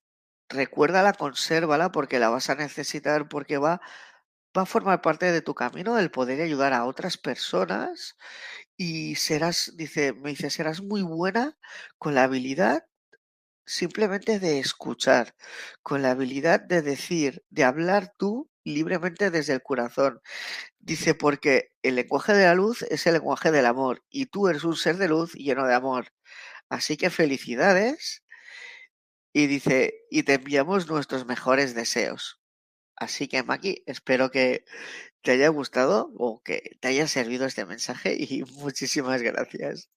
[0.51, 3.81] recuérdala, consérvala porque la vas a necesitar, porque va,
[4.57, 8.17] va a formar parte de tu camino el poder ayudar a otras personas
[8.77, 11.57] y serás, dice, me dice, serás muy buena
[11.99, 12.85] con la habilidad
[13.67, 15.35] simplemente de escuchar,
[15.83, 20.21] con la habilidad de decir, de hablar tú libremente desde el corazón.
[20.81, 24.65] Dice, porque el lenguaje de la luz es el lenguaje del amor y tú eres
[24.65, 26.09] un ser de luz lleno de amor.
[26.69, 28.25] Así que felicidades
[29.33, 32.41] y dice, y te enviamos nuestros mejores deseos.
[32.97, 34.65] Así que, Maki, espero que
[35.23, 39.91] te haya gustado o que te haya servido este mensaje y muchísimas gracias.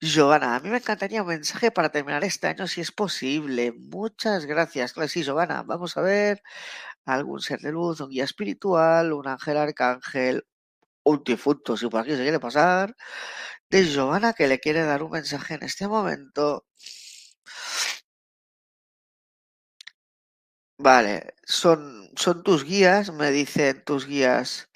[0.00, 3.72] Giovanna, a mí me encantaría un mensaje para terminar este año si es posible.
[3.72, 4.92] Muchas gracias.
[4.92, 6.42] Claro, sí, Giovanna, vamos a ver
[7.06, 10.46] algún ser de luz, un guía espiritual, un ángel arcángel,
[11.04, 12.96] un difunto, si por aquí se quiere pasar,
[13.70, 16.66] de Giovanna que le quiere dar un mensaje en este momento.
[20.78, 24.70] Vale, son, son tus guías, me dicen tus guías.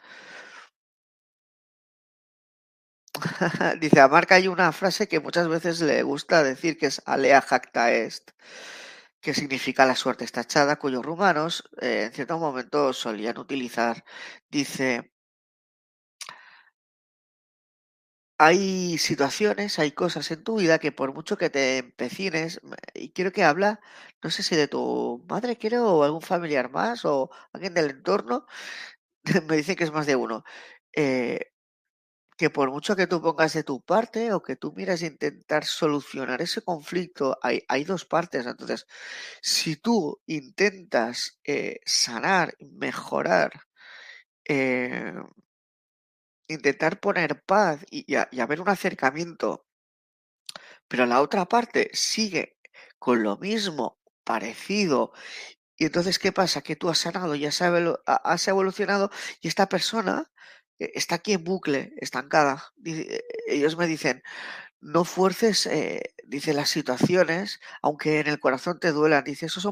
[3.81, 7.41] Dice, a Marca hay una frase que muchas veces le gusta decir que es alea
[7.41, 8.31] jacta est.
[9.21, 14.05] que significa la suerte está echada, cuyos rumanos eh, en cierto momento solían utilizar.
[14.51, 15.13] Dice,
[18.43, 22.61] hay situaciones, hay cosas en tu vida que por mucho que te empecines,
[22.95, 23.81] y quiero que habla,
[24.23, 28.47] no sé si de tu madre, quiero, o algún familiar más, o alguien del entorno,
[29.49, 30.45] me dice que es más de uno.
[30.97, 31.41] Eh,
[32.39, 36.41] que por mucho que tú pongas de tu parte o que tú miras intentar solucionar
[36.43, 38.47] ese conflicto, hay, hay dos partes.
[38.47, 38.87] Entonces,
[39.43, 43.53] si tú intentas eh, sanar, mejorar,
[44.49, 45.13] eh,
[46.55, 49.67] intentar poner paz y, haber un acercamiento,
[50.89, 52.59] pero la otra parte sigue
[52.99, 55.13] con lo mismo, parecido,
[55.81, 56.61] y entonces, ¿qué pasa?
[56.63, 57.51] Que tú has sanado, ya
[58.07, 59.11] has evolucionado
[59.41, 60.31] y esta persona
[60.79, 62.73] eh, está aquí en bucle, estancada.
[62.85, 64.23] Eh, ellos me dicen,
[64.81, 69.25] no fuerces, eh, dice, las situaciones, aunque en el corazón te duelan.
[69.25, 69.67] Dice, esos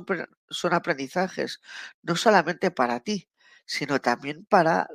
[0.51, 1.61] son aprendizajes,
[2.03, 3.29] no solamente para ti,
[3.67, 4.89] sino también para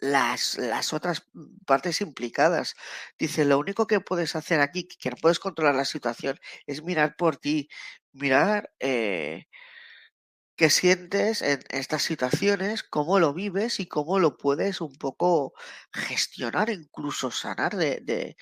[0.00, 1.24] las, las otras
[1.66, 2.74] partes implicadas.
[3.18, 7.16] Dice, lo único que puedes hacer aquí, que no puedes controlar la situación, es mirar
[7.16, 7.68] por ti,
[8.12, 8.70] mirar
[10.60, 15.54] qué sientes en estas situaciones, cómo lo vives y cómo lo puedes un poco
[15.92, 18.36] gestionar, incluso sanar de,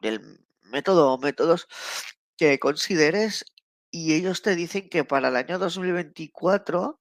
[0.00, 0.20] del
[0.62, 1.68] método o métodos
[2.36, 3.44] que consideres
[3.90, 7.00] y ellos te dicen que para el año 2024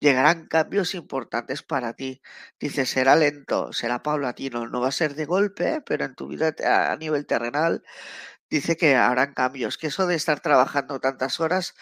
[0.00, 2.20] llegarán cambios importantes para ti.
[2.60, 6.54] Dice, será lento, será paulatino, no va a ser de golpe, pero en tu vida
[6.64, 7.82] a nivel terrenal
[8.50, 11.74] dice que habrán cambios, que eso de estar trabajando tantas horas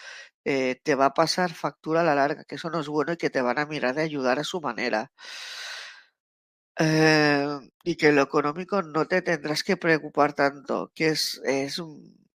[0.45, 3.17] eh, te va a pasar factura a la larga, que eso no es bueno y
[3.17, 5.11] que te van a mirar de ayudar a su manera.
[6.79, 7.47] Eh,
[7.83, 11.81] y que lo económico no te tendrás que preocupar tanto, que es, es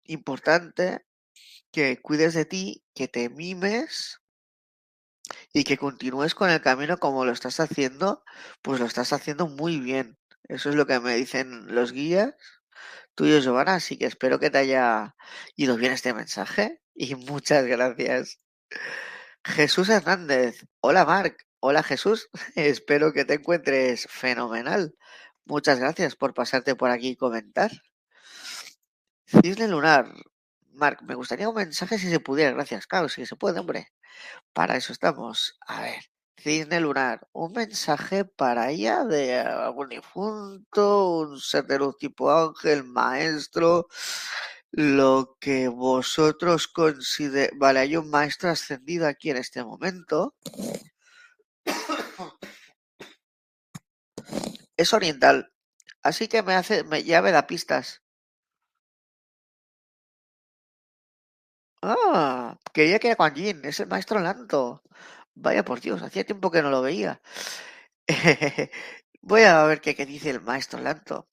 [0.06, 1.06] importante
[1.72, 4.21] que cuides de ti, que te mimes
[5.54, 8.24] y que continúes con el camino como lo estás haciendo,
[8.62, 10.18] pues lo estás haciendo muy bien.
[10.48, 12.36] Eso es lo que me dicen los guías
[13.16, 15.16] tuyos, Giovanna, así que espero que te haya
[15.56, 18.40] ido bien este mensaje y muchas gracias.
[19.44, 20.66] Jesús Hernández.
[20.82, 21.46] Hola, Marc.
[21.60, 22.30] Hola, Jesús.
[22.56, 24.96] Espero que te encuentres fenomenal.
[25.46, 27.72] Muchas gracias por pasarte por aquí y comentar.
[29.26, 30.12] Cisne Lunar.
[30.74, 32.52] Marc, me gustaría un mensaje si se pudiera.
[32.52, 32.88] Gracias.
[32.88, 33.92] Claro, si se puede, hombre.
[34.54, 35.58] Para eso estamos.
[35.68, 36.04] A ver.
[36.42, 42.84] Cisne Lunar, un mensaje para ella de algún difunto, un ser de luz tipo ángel,
[42.84, 43.88] maestro,
[44.72, 47.52] lo que vosotros consideráis.
[47.60, 50.36] Vale, hay un maestro ascendido aquí en este momento.
[54.78, 55.52] Es oriental,
[56.02, 58.02] así que me hace, me, ya me da pistas.
[61.84, 64.84] Ah, quería que era Quan Yin, es el maestro Lanto.
[65.36, 67.22] Vaya por Dios, hacía tiempo que no lo veía.
[69.22, 71.28] Voy a ver qué, qué dice el maestro Lanto.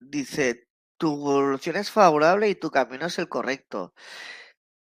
[0.00, 3.94] Dice, tu evolución es favorable y tu camino es el correcto,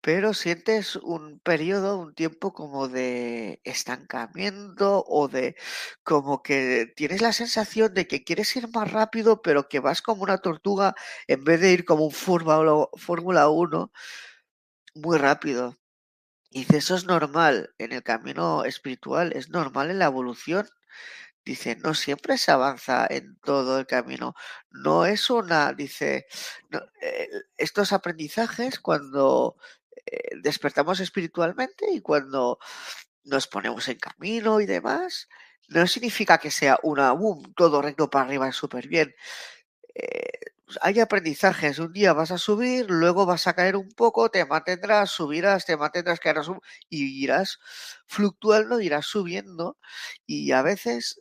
[0.01, 5.57] pero sientes un periodo, un tiempo como de estancamiento o de
[6.05, 10.23] como que tienes la sensación de que quieres ir más rápido, pero que vas como
[10.23, 10.95] una tortuga
[11.27, 13.93] en vez de ir como un Fórmula 1
[14.97, 15.77] muy rápido.
[16.51, 20.69] Y dice, eso es normal en el camino espiritual, es normal en la evolución.
[21.45, 24.35] Dice, no siempre se avanza en todo el camino.
[24.71, 26.27] No es una, dice,
[27.03, 29.57] eh, estos aprendizajes cuando
[30.07, 32.59] eh, despertamos espiritualmente y cuando
[33.25, 35.29] nos ponemos en camino y demás,
[35.69, 39.15] no significa que sea una, boom, todo recto para arriba súper bien.
[39.95, 41.79] Eh, hay aprendizajes.
[41.79, 45.77] Un día vas a subir, luego vas a caer un poco, te mantendrás, subirás, te
[45.77, 46.49] mantendrás, caerás
[46.89, 47.59] y irás
[48.07, 49.79] fluctuando, irás subiendo.
[50.27, 51.21] Y a veces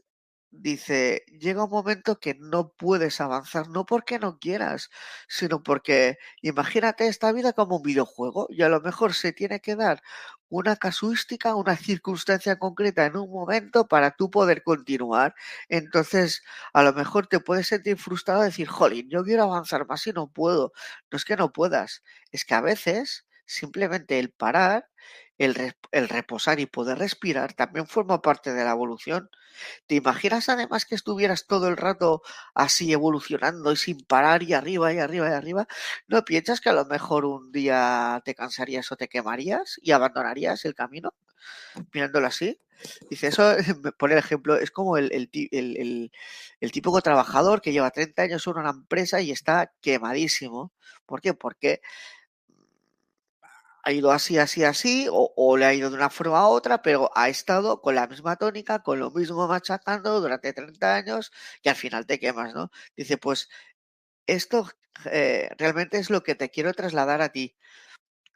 [0.51, 4.89] dice, llega un momento que no puedes avanzar, no porque no quieras,
[5.27, 9.75] sino porque imagínate esta vida como un videojuego y a lo mejor se tiene que
[9.75, 10.01] dar
[10.49, 15.35] una casuística, una circunstancia concreta en un momento para tú poder continuar.
[15.69, 16.43] Entonces,
[16.73, 20.11] a lo mejor te puedes sentir frustrado y decir, jolín, yo quiero avanzar más y
[20.13, 20.71] no puedo.
[21.11, 24.87] No es que no puedas, es que a veces simplemente el parar
[25.37, 29.29] el, reposar y poder respirar también forma parte de la evolución.
[29.87, 32.21] ¿Te imaginas además que estuvieras todo el rato
[32.53, 35.67] así evolucionando y sin parar y arriba y arriba y arriba?
[36.07, 40.65] ¿No piensas que a lo mejor un día te cansarías o te quemarías y abandonarías
[40.65, 41.13] el camino?
[41.93, 42.59] Mirándolo así.
[43.09, 43.55] Dice, eso,
[43.97, 46.11] por ejemplo, es como el, el, el,
[46.59, 50.73] el, típico trabajador que lleva 30 años en una empresa y está quemadísimo.
[51.05, 51.33] ¿Por qué?
[51.33, 51.81] Porque
[53.85, 57.11] ha ido así, así, así, o, le ha ido de una forma a otra, pero
[57.15, 61.31] ha estado con la misma tónica, con lo mismo machacando durante 30 años
[61.63, 62.71] y al final te quemas, ¿no?
[62.97, 63.49] Dice, pues
[64.27, 64.69] esto
[65.11, 67.55] eh, realmente es lo que te quiero trasladar a ti.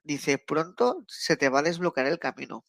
[0.04, 2.66] Dice, pronto se te va a desbloquear el camino.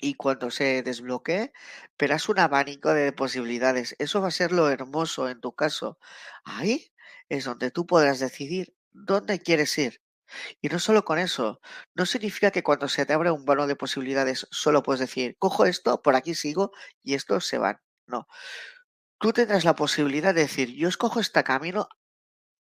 [0.00, 1.52] Y cuando se desbloquee,
[1.98, 3.96] verás un abanico de posibilidades.
[3.98, 5.98] Eso va a ser lo hermoso en tu caso.
[6.44, 6.92] Ahí
[7.28, 10.02] es donde tú podrás decidir dónde quieres ir.
[10.60, 11.60] Y no solo con eso,
[11.94, 15.66] no significa que cuando se te abre un vano de posibilidades solo puedes decir, cojo
[15.66, 16.72] esto, por aquí sigo
[17.02, 17.80] y estos se van.
[18.06, 18.26] No.
[19.18, 21.88] Tú tendrás la posibilidad de decir, yo escojo este camino,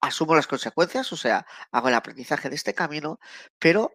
[0.02, 3.20] asumo las consecuencias, o sea, hago el aprendizaje de este camino,
[3.60, 3.94] pero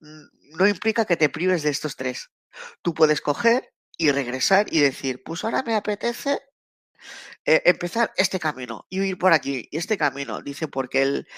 [0.00, 2.30] no implica que te prives de estos tres.
[2.82, 6.40] Tú puedes coger y regresar y decir, pues ahora me apetece
[7.44, 10.40] eh, empezar este camino y ir por aquí, este camino.
[10.42, 11.28] Dice, porque el,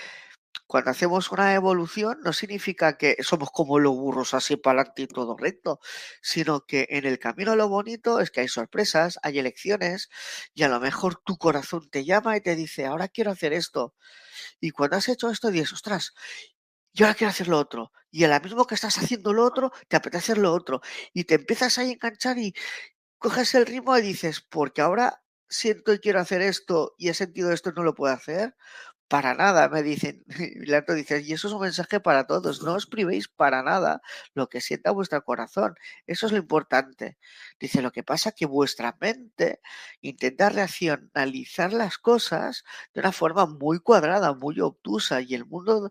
[0.67, 5.07] cuando hacemos una evolución no significa que somos como los burros así para adelante y
[5.07, 5.81] todo recto,
[6.23, 10.09] sino que en el camino lo bonito es que hay sorpresas, hay elecciones
[10.55, 13.95] y a lo mejor tu corazón te llama y te dice, ahora quiero hacer esto.
[14.61, 16.15] Y cuando has hecho esto dices, ostras,
[16.93, 17.93] yo ahora quiero hacer lo otro.
[18.11, 20.81] Y a la mismo que estás haciendo lo otro, te apetece hacer lo otro.
[21.15, 22.55] Y te empiezas a enganchar y
[23.19, 27.53] coges el ritmo y dices, porque ahora siento y quiero hacer esto y he sentido
[27.53, 28.57] esto no lo puedo hacer,
[29.09, 30.25] para nada, me dicen.
[30.63, 34.01] Y dice, y eso es un mensaje para todos, no os privéis para nada
[34.35, 35.75] lo que sienta vuestro corazón.
[36.07, 37.19] Eso es lo importante.
[37.61, 39.61] Dice, lo que pasa es que vuestra mente
[40.01, 45.91] intenta racionalizar las cosas de una forma muy cuadrada, muy obtusa, y el mundo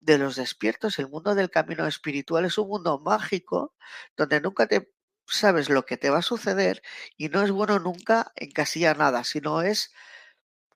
[0.00, 3.74] de los despiertos, el mundo del camino espiritual es un mundo mágico
[4.16, 4.90] donde nunca te
[5.26, 6.82] sabes lo que te va a suceder
[7.16, 9.92] y no es bueno nunca encasillar nada, sino es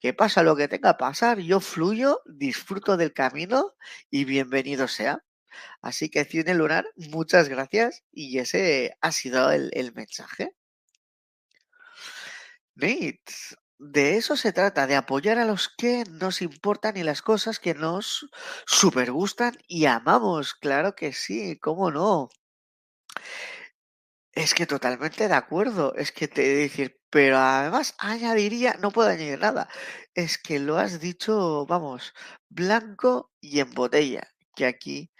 [0.01, 3.75] que pasa lo que tenga que pasar, yo fluyo, disfruto del camino
[4.11, 5.25] y bienvenido sea.
[5.81, 10.55] Así que Cine Lunar, muchas gracias y ese ha sido el, mensaje.
[12.75, 13.23] Nate,
[13.79, 17.75] de eso se trata, de apoyar a los que nos importan y las cosas que
[17.75, 18.29] nos
[18.67, 20.55] super gustan y amamos.
[20.55, 22.29] Claro que sí, cómo no.
[24.37, 25.95] Es que totalmente de acuerdo.
[25.97, 29.69] Es que te decir, pero además añadiría, no puedo añadir nada.
[30.15, 32.13] Es que lo has dicho, vamos,
[32.49, 35.11] blanco y en botella, que aquí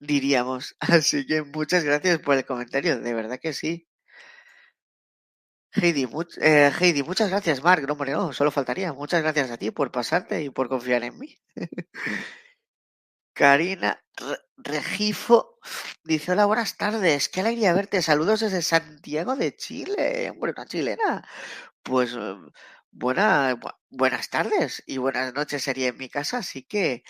[0.00, 0.76] diríamos.
[0.80, 3.88] Así que muchas gracias por el comentario, de verdad que sí.
[5.74, 6.06] Heidi,
[6.40, 7.82] eh, Heidi muchas gracias, Mark.
[7.86, 8.92] No, hombre, no, solo faltaría.
[8.92, 11.36] Muchas gracias a ti por pasarte y por confiar en mí.
[13.34, 14.02] Karina
[14.58, 15.58] Regifo
[16.04, 17.28] dice: Hola, buenas tardes.
[17.28, 18.02] Qué alegría verte.
[18.02, 20.30] Saludos desde Santiago de Chile.
[20.30, 21.26] Hombre, una chilena.
[21.82, 22.36] Pues eh,
[22.90, 23.58] buena,
[23.90, 26.38] buenas tardes y buenas noches sería en mi casa.
[26.38, 27.04] Así que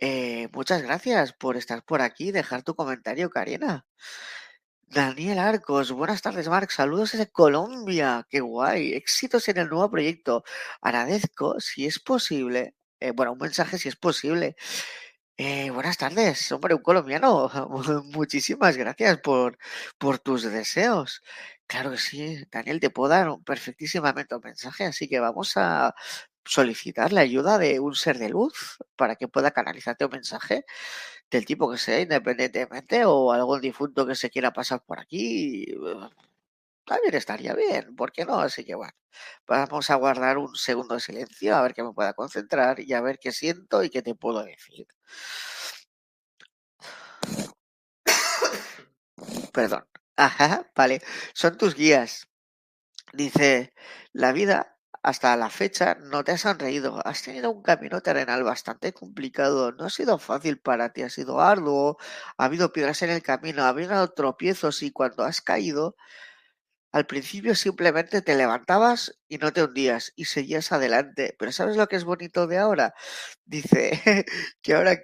[0.00, 3.86] eh, muchas gracias por estar por aquí dejar tu comentario, Karina.
[4.82, 6.70] Daniel Arcos, buenas tardes, Marc.
[6.70, 8.26] Saludos desde Colombia.
[8.30, 8.92] Qué guay.
[8.94, 10.44] Éxitos en el nuevo proyecto.
[10.80, 14.56] Agradezco, si es posible, eh, bueno, un mensaje si es posible
[15.36, 17.50] eh, buenas tardes, hombre, un colombiano.
[18.14, 19.58] Muchísimas gracias por,
[19.98, 21.22] por tus deseos.
[21.66, 25.94] Claro que sí, Daniel, te puedo dar perfectísimamente un mensaje, así que vamos a
[26.44, 30.64] solicitar la ayuda de un ser de luz para que pueda canalizarte un mensaje
[31.30, 35.66] del tipo que sea, independientemente, o algún difunto que se quiera pasar por aquí.
[36.86, 38.38] También estaría bien, ¿por qué no?
[38.40, 38.92] Así que bueno,
[39.46, 43.00] vamos a guardar un segundo de silencio, a ver que me pueda concentrar y a
[43.00, 44.86] ver qué siento y qué te puedo decir.
[49.52, 49.86] Perdón.
[50.16, 51.00] Ajá, vale.
[51.32, 52.28] Son tus guías.
[53.12, 53.72] Dice,
[54.12, 57.00] la vida hasta la fecha no te ha sonreído.
[57.06, 59.72] Has tenido un camino terrenal bastante complicado.
[59.72, 61.98] No ha sido fácil para ti, ha sido arduo.
[62.38, 65.96] Ha habido piedras en el camino, ha habido tropiezos y cuando has caído,
[66.94, 71.34] al principio simplemente te levantabas y no te hundías y seguías adelante.
[71.38, 72.94] Pero ¿sabes lo que es bonito de ahora?
[73.44, 74.00] Dice
[74.62, 75.00] que ahora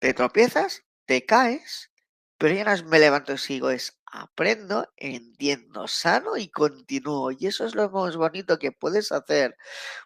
[0.00, 1.90] te tropiezas, te caes
[2.38, 7.30] pero ya no me levanto y sigo, es aprendo, entiendo, sano y continúo.
[7.32, 9.56] Y eso es lo más bonito que puedes hacer,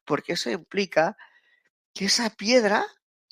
[0.05, 1.17] porque eso implica
[1.95, 2.87] que esa piedra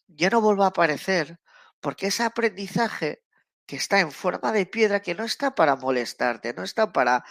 [0.08, 1.38] ya no vuelva a aparecer,
[1.80, 3.22] porque ese aprendizaje
[3.68, 7.24] que está en forma de piedra, que no está para molestarte, no está para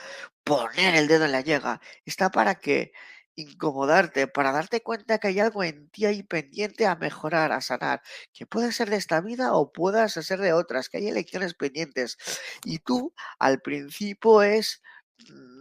[0.44, 2.94] poner el dedo en la llaga, está para que
[3.36, 8.02] incomodarte, para darte cuenta que hay algo en ti ahí pendiente a mejorar, a sanar,
[8.34, 12.18] que puede ser de esta vida o puedas ser de otras, que hay elecciones pendientes.
[12.64, 14.84] Y tú al principio es,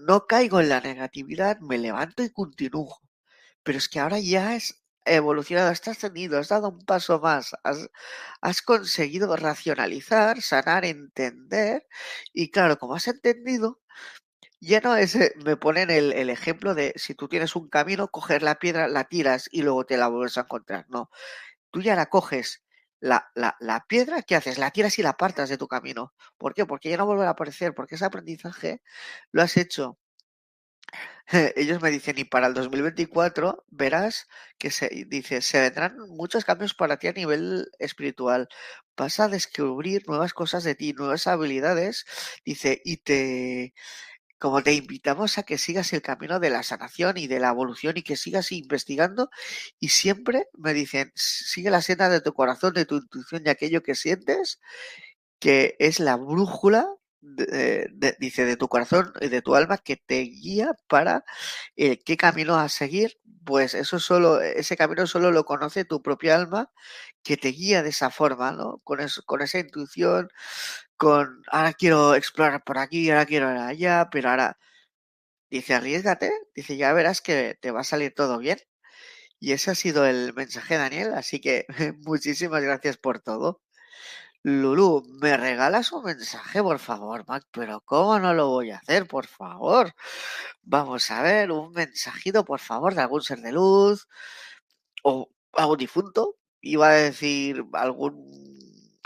[0.06, 3.00] no caigo en la negatividad, me levanto y continúo.
[3.62, 8.62] Pero es que ahora ya es evolucionado, has trascendido, has dado un paso más, has,
[8.62, 11.86] conseguido racionalizar, sanar, entender.
[12.32, 13.80] Y claro, como has entendido,
[14.60, 18.42] ya no es, eh, me ponen el, ejemplo de si tú tienes un camino, coger
[18.42, 20.86] la piedra, la tiras y luego te la vuelves a encontrar.
[20.88, 21.10] No,
[21.70, 22.64] tú ya la coges,
[23.00, 24.58] la, la, la piedra, ¿qué haces?
[24.58, 26.14] La tiras y la apartas de tu camino.
[26.38, 26.66] ¿Por qué?
[26.66, 28.82] Porque ya no vuelve a aparecer, porque ese aprendizaje
[29.32, 29.98] lo has hecho
[31.56, 34.28] ellos me dicen, y para el 2024 verás
[34.58, 38.48] que se dice, se vendrán muchos cambios para ti a nivel espiritual.
[38.96, 42.06] Vas a descubrir nuevas cosas de ti, nuevas habilidades,
[42.44, 43.74] dice, y te
[44.38, 47.96] como te invitamos a que sigas el camino de la sanación y de la evolución
[47.96, 49.30] y que sigas investigando
[49.80, 53.82] y siempre me dicen, sigue la senda de tu corazón, de tu intuición y aquello
[53.82, 54.60] que sientes,
[55.40, 56.86] que es la brújula
[57.36, 61.24] de, de, dice, de tu corazón y de tu alma que te guía para
[61.76, 66.36] eh, qué camino a seguir, pues eso solo, ese camino solo lo conoce tu propia
[66.36, 66.70] alma
[67.22, 68.78] que te guía de esa forma, ¿no?
[68.84, 70.28] Con, eso, con esa intuición,
[70.96, 74.58] con ahora quiero explorar por aquí, ahora quiero ir allá, pero ahora
[75.50, 78.58] dice, arriesgate, dice, ya verás que te va a salir todo bien.
[79.40, 81.14] Y ese ha sido el mensaje, Daniel.
[81.14, 81.66] Así que
[82.06, 83.62] muchísimas gracias por todo.
[84.42, 87.44] Lulu, ¿me regalas un mensaje, por favor, Mac?
[87.50, 89.92] Pero ¿cómo no lo voy a hacer, por favor?
[90.62, 94.08] Vamos a ver, un mensajito, por favor, de algún ser de luz
[95.02, 96.36] o algún difunto.
[96.60, 98.14] Iba a decir algún...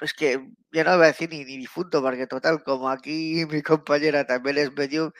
[0.03, 3.63] Es que ya no iba a decir ni, ni difunto, porque total, como aquí mi
[3.63, 5.13] compañera también es medio...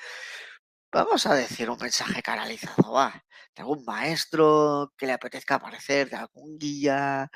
[0.93, 3.25] Vamos a decir un mensaje canalizado, va.
[3.55, 7.31] De algún maestro que le apetezca aparecer, de algún guía,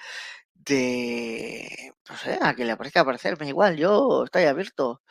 [0.67, 5.03] de, no sé, a quien le parezca aparecerme igual, yo estoy abierto.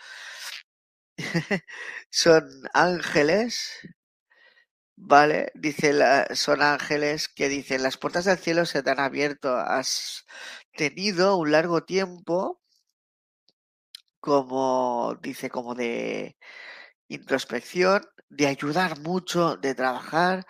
[2.12, 2.43] son
[2.74, 3.80] ángeles,
[4.95, 5.51] ¿vale?
[5.56, 10.26] Dice, la, son ángeles que dicen, las puertas del cielo se te han abierto, has
[10.76, 12.60] tenido un largo tiempo
[14.20, 16.38] como, dice, como de
[17.10, 20.45] introspección, de ayudar mucho, de trabajar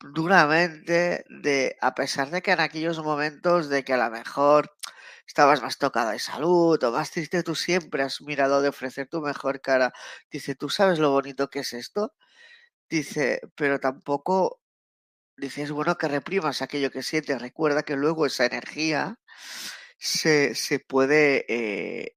[0.00, 4.72] duramente de, a pesar de que en aquellos momentos de que a lo mejor
[5.26, 9.20] estabas más tocada de salud o más triste, tú siempre has mirado de ofrecer tu
[9.20, 9.92] mejor cara.
[10.30, 12.14] Dice, ¿tú sabes lo bonito que es esto?
[12.90, 14.60] Dice, pero tampoco,
[15.36, 17.40] dice, es bueno que reprimas aquello que sientes.
[17.42, 19.18] Recuerda que luego esa energía
[19.98, 22.16] se, se puede eh,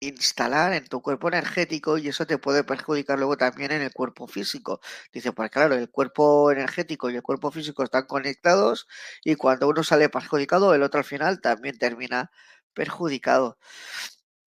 [0.00, 4.26] instalar en tu cuerpo energético y eso te puede perjudicar luego también en el cuerpo
[4.28, 4.80] físico.
[5.12, 8.86] Dice, pues claro, el cuerpo energético y el cuerpo físico están conectados
[9.24, 12.30] y cuando uno sale perjudicado, el otro al final también termina
[12.74, 13.58] perjudicado.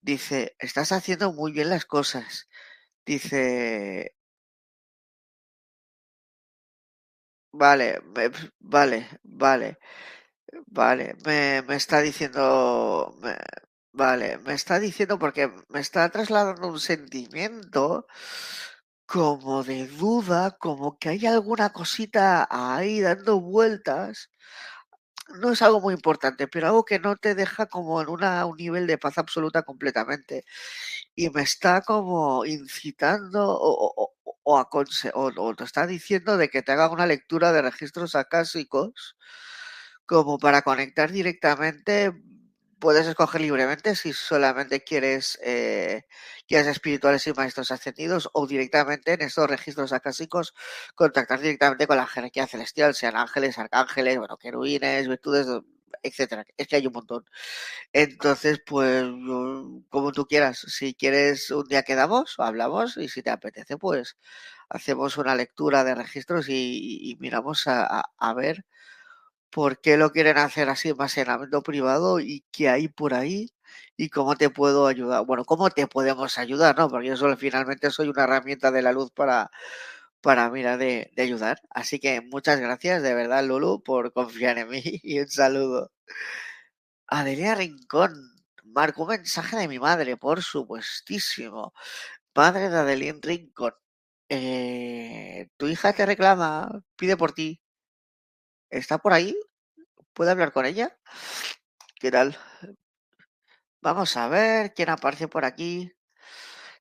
[0.02, 2.50] Dice, estás haciendo muy bien las cosas.
[3.06, 4.16] Dice,
[7.52, 8.00] vale,
[8.60, 9.78] vale, vale,
[10.68, 13.16] vale, me, me está diciendo,
[13.91, 18.05] Vale, me está diciendo porque me está trasladando un sentimiento
[19.05, 24.29] como de duda, como que hay alguna cosita ahí dando vueltas.
[25.41, 28.57] No es algo muy importante, pero algo que no te deja como en una, un
[28.57, 30.43] nivel de paz absoluta completamente.
[31.15, 34.67] Y me está como incitando o, o, o,
[35.13, 39.17] o, o te está diciendo de que te haga una lectura de registros acásicos
[40.05, 42.13] como para conectar directamente
[42.80, 46.03] puedes escoger libremente si solamente quieres eh,
[46.47, 50.53] guías espirituales y maestros ascendidos o directamente en estos registros acásicos
[50.95, 55.47] contactar directamente con la jerarquía celestial, sean ángeles, arcángeles, bueno, querubines, virtudes,
[56.03, 56.45] etcétera.
[56.57, 57.25] Es que hay un montón.
[57.93, 59.03] Entonces, pues,
[59.89, 64.17] como tú quieras, si quieres un día quedamos, hablamos y si te apetece, pues
[64.69, 68.65] hacemos una lectura de registros y, y miramos a, a, a ver
[69.52, 70.93] por qué lo quieren hacer así
[71.28, 73.52] ámbito privado y qué hay por ahí
[73.97, 75.26] y cómo te puedo ayudar.
[75.26, 76.89] Bueno, cómo te podemos ayudar, ¿no?
[76.89, 79.52] Porque yo solo finalmente soy una herramienta de la luz para,
[80.22, 81.62] para mira, de, ayudar.
[81.70, 85.91] Así que muchas gracias, de verdad, Lulu, por confiar en mí y un saludo.
[87.08, 88.14] Adelia Rincón,
[88.64, 91.74] marco un mensaje de mi madre, por supuestísimo.
[92.34, 93.74] Padre de Adelín Rincón.
[94.30, 97.62] Eh, tu hija te reclama, pide por ti.
[98.70, 99.36] ¿Está por ahí?
[100.13, 100.95] ¿Puedo hablar con ella?
[101.99, 102.38] ¿Qué tal?
[103.82, 105.91] Vamos a ver quién aparece por aquí.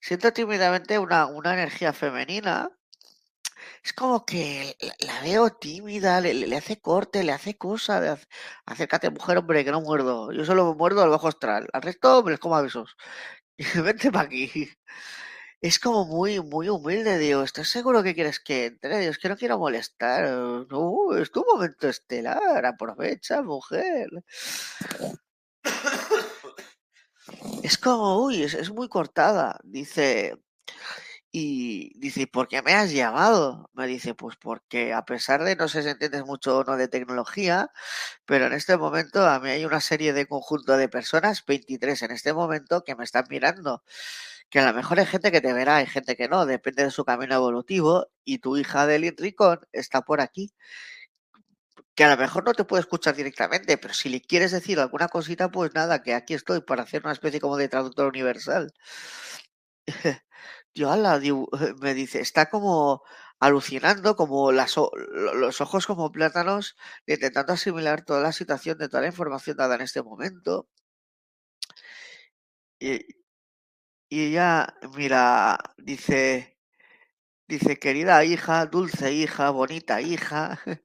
[0.01, 2.71] Siento tímidamente una, una energía femenina.
[3.83, 8.01] Es como que la, veo tímida, le, le, hace corte, le hace cosa.
[8.01, 8.19] De,
[8.67, 10.33] acércate, mujer, hombre, que no muerdo.
[10.33, 11.69] Yo solo me muerdo al bajo astral.
[11.73, 12.97] Al resto me les como avisos.
[13.85, 14.71] Vente para aquí.
[15.61, 18.99] Es como muy, muy humilde, digo, ¿estás seguro que quieres que entre?
[18.99, 20.31] Digo, es que no quiero molestar.
[20.71, 24.09] No, es tu momento estelar, aprovecha, mujer.
[27.63, 29.59] Es como, uy, es, es muy cortada.
[29.65, 30.39] Dice,
[31.31, 33.71] y dice, ¿por qué me has llamado?
[33.75, 36.89] Me dice, pues porque a pesar de no sé si entiendes mucho o no de
[36.89, 37.71] tecnología,
[38.25, 42.11] pero en este momento a mí hay una serie de conjunto de personas, 23 en
[42.13, 43.83] este momento, que me están mirando.
[44.51, 46.91] Que a lo mejor hay gente que te verá, hay gente que no, depende de
[46.91, 50.53] su camino evolutivo, y tu hija Delin Ricón está por aquí.
[51.95, 55.09] Que a lo mejor no te puede escuchar directamente, pero si le quieres decir alguna
[55.09, 58.73] cosita, pues nada, que aquí estoy para hacer una especie como de traductor universal.
[60.75, 61.21] Yo ala,
[61.81, 63.03] me dice, está como
[63.41, 66.77] alucinando, como los ojos como plátanos,
[67.07, 70.69] intentando asimilar toda la situación de toda la información dada en este momento.
[72.81, 73.18] Y,
[74.09, 76.59] y ella, mira, dice,
[77.49, 80.61] dice, querida hija, dulce hija, bonita hija,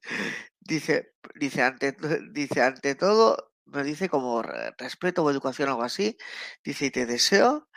[0.62, 1.96] dice, dice, ante,
[2.34, 4.44] dice, ante todo, me dice como
[4.78, 6.18] respeto o educación o algo así,
[6.64, 7.70] dice, y te deseo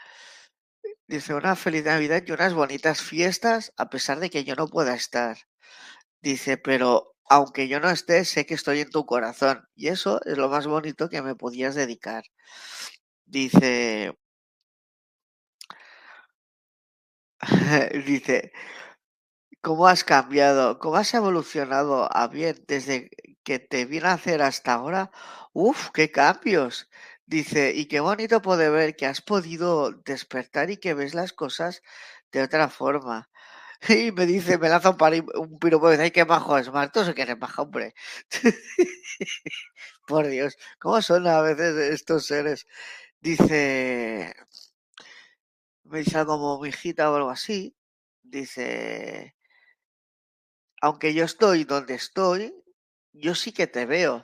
[1.09, 4.95] Dice, una feliz Navidad y unas bonitas fiestas, a pesar de que yo no pueda
[4.95, 5.37] estar.
[6.23, 9.65] Dice, pero aunque yo no esté, sé que estoy en tu corazón.
[9.77, 12.25] Y eso es lo más bonito que me podías dedicar.
[13.27, 14.15] Dice,
[18.07, 18.53] dice,
[19.63, 20.79] ¿cómo has cambiado?
[20.79, 23.11] ¿Cómo has evolucionado a bien desde
[23.45, 25.11] que te vine a hacer hasta ahora?
[25.53, 26.89] Uf, qué cambios.
[27.27, 31.83] Dice, y qué bonito poder ver que has podido despertar y que ves las cosas
[32.33, 33.29] de otra forma.
[33.91, 36.71] Y me dice, me lanza un, pari, un piropo y dice, ay, qué majo es
[36.73, 37.95] Marto, se quiere majo, hombre.
[40.07, 42.67] Por Dios, ¿cómo son a veces estos seres?
[43.21, 44.35] Dice,
[45.89, 47.77] me dice algo como mi hijita o algo así.
[48.23, 49.37] Dice,
[50.81, 52.55] aunque yo estoy donde estoy,
[53.13, 54.23] yo sí que te veo.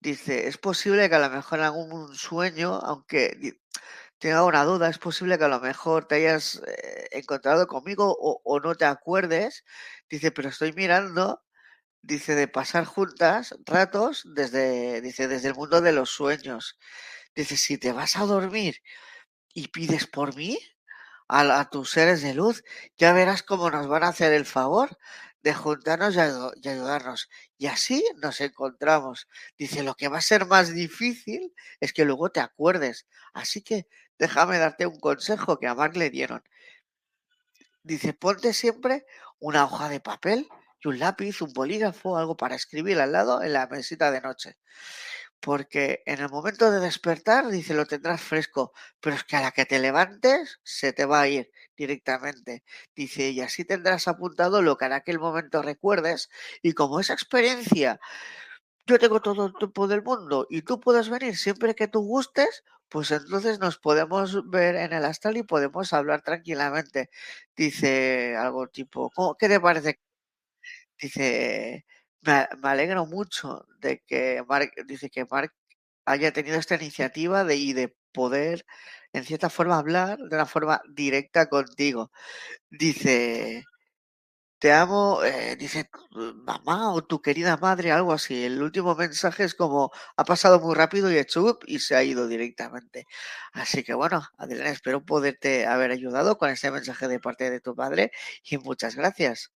[0.00, 3.58] Dice, es posible que a lo mejor en algún sueño, aunque
[4.18, 8.40] tenga una duda, es posible que a lo mejor te hayas eh, encontrado conmigo o,
[8.44, 9.64] o, no te acuerdes.
[10.10, 11.42] Dice, pero estoy mirando,
[12.02, 16.78] dice, de pasar juntas ratos desde, dice, desde el mundo de los sueños.
[17.34, 18.82] Dice, si te vas a dormir
[19.54, 20.58] y pides por mí,
[21.28, 22.64] a, tus seres de luz,
[22.96, 24.98] ya verás cómo nos van a hacer el favor
[25.42, 26.20] de juntarnos y,
[26.68, 27.28] ayudarnos.
[27.58, 29.28] Y así nos encontramos.
[29.58, 33.06] Dice, lo que va a ser más difícil es que luego te acuerdes.
[33.32, 33.86] Así que
[34.18, 36.42] déjame darte un consejo que a Mark le dieron.
[37.82, 39.06] Dice, ponte siempre
[39.38, 40.48] una hoja de papel
[40.80, 44.56] y un lápiz, un bolígrafo, algo para escribir al lado en la mesita de noche
[45.40, 49.52] porque en el momento de despertar, dice, lo tendrás fresco, pero es que a la
[49.52, 52.64] que te levantes, se te va a ir directamente.
[52.94, 56.30] Dice, y así tendrás apuntado lo que en aquel momento recuerdes,
[56.62, 58.00] y como esa experiencia,
[58.86, 62.64] yo tengo todo el tiempo del mundo y tú puedes venir siempre que tú gustes,
[62.88, 67.10] pues entonces nos podemos ver en el astral y podemos hablar tranquilamente.
[67.56, 70.00] Dice algo tipo, ¿qué te parece?
[70.98, 71.84] Dice,
[72.22, 75.52] me, alegro mucho de que Mark, dice que Mark
[76.06, 78.66] haya tenido esta iniciativa de, y de poder,
[79.12, 82.10] en cierta forma, hablar de una forma directa contigo.
[82.70, 83.64] Dice,
[84.58, 85.88] te amo, eh, dice
[86.34, 88.44] mamá o tu querida madre, algo así.
[88.44, 92.26] El último mensaje es como ha pasado muy rápido y hecho y se ha ido
[92.28, 93.06] directamente.
[93.52, 97.74] Así que bueno, Adriana, espero poderte haber ayudado con este mensaje de parte de tu
[97.74, 98.12] padre
[98.44, 99.55] y muchas gracias.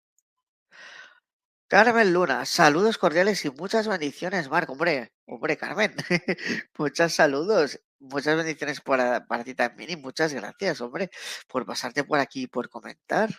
[1.70, 4.72] Carmen Luna, saludos cordiales y muchas bendiciones, Marco.
[4.72, 5.94] Hombre, hombre, Carmen,
[6.78, 11.10] muchos saludos, muchas bendiciones para, para ti también y muchas gracias, hombre,
[11.48, 13.30] por pasarte por aquí y por comentar.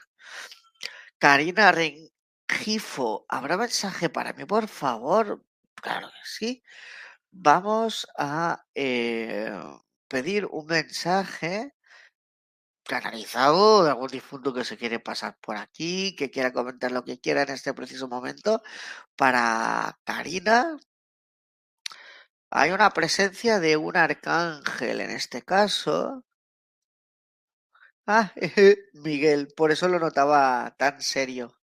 [1.19, 5.43] Karina Rengifo, ¿habrá mensaje para mí, por favor?
[5.75, 6.63] Claro que sí.
[7.31, 9.53] Vamos a eh,
[10.09, 11.75] pedir un mensaje
[12.89, 17.21] canalizado de algún difunto que se quiere pasar por aquí, que quiera comentar lo que
[17.21, 18.63] quiera en este preciso momento.
[19.17, 20.79] Para Karina,
[22.51, 26.25] hay una presencia de un arcángel en este caso.
[28.09, 28.33] Ah,
[28.93, 31.55] Miguel, por eso lo notaba tan serio.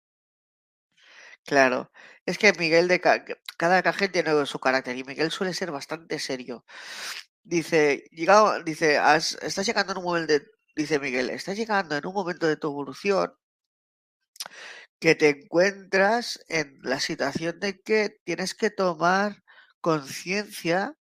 [1.46, 1.90] Claro,
[2.24, 6.64] es que Miguel de cada arcángel tiene su carácter y Miguel suele ser bastante serio.
[7.44, 8.98] Dice, llegado, dice,
[9.42, 10.46] estás llegando en un momento de
[10.76, 13.34] dice Miguel, estás llegando en un momento de tu evolución
[15.00, 19.42] que te encuentras en la situación de que tienes que tomar
[19.80, 20.96] conciencia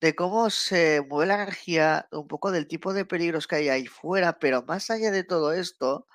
[0.00, 3.86] de cómo se mueve la energía, un poco del tipo de peligros que hay ahí
[3.86, 6.06] fuera, pero más allá de todo esto,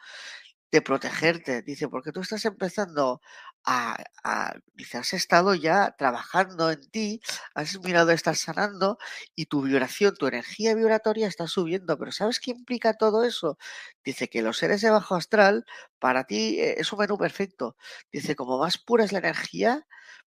[0.71, 1.61] de protegerte.
[1.63, 3.21] Dice, porque tú estás empezando
[3.65, 7.21] a, has estado ya trabajando en ti,
[7.55, 8.97] has mirado a estar sanando
[9.35, 11.97] y tu vibración, tu energía vibratoria está subiendo.
[11.97, 13.57] Pero ¿sabes qué implica todo eso?
[14.03, 15.65] Dice que los seres de bajo astral,
[15.99, 17.75] para ti eh, es un menú perfecto.
[18.11, 19.85] Dice, como más pura es la energía,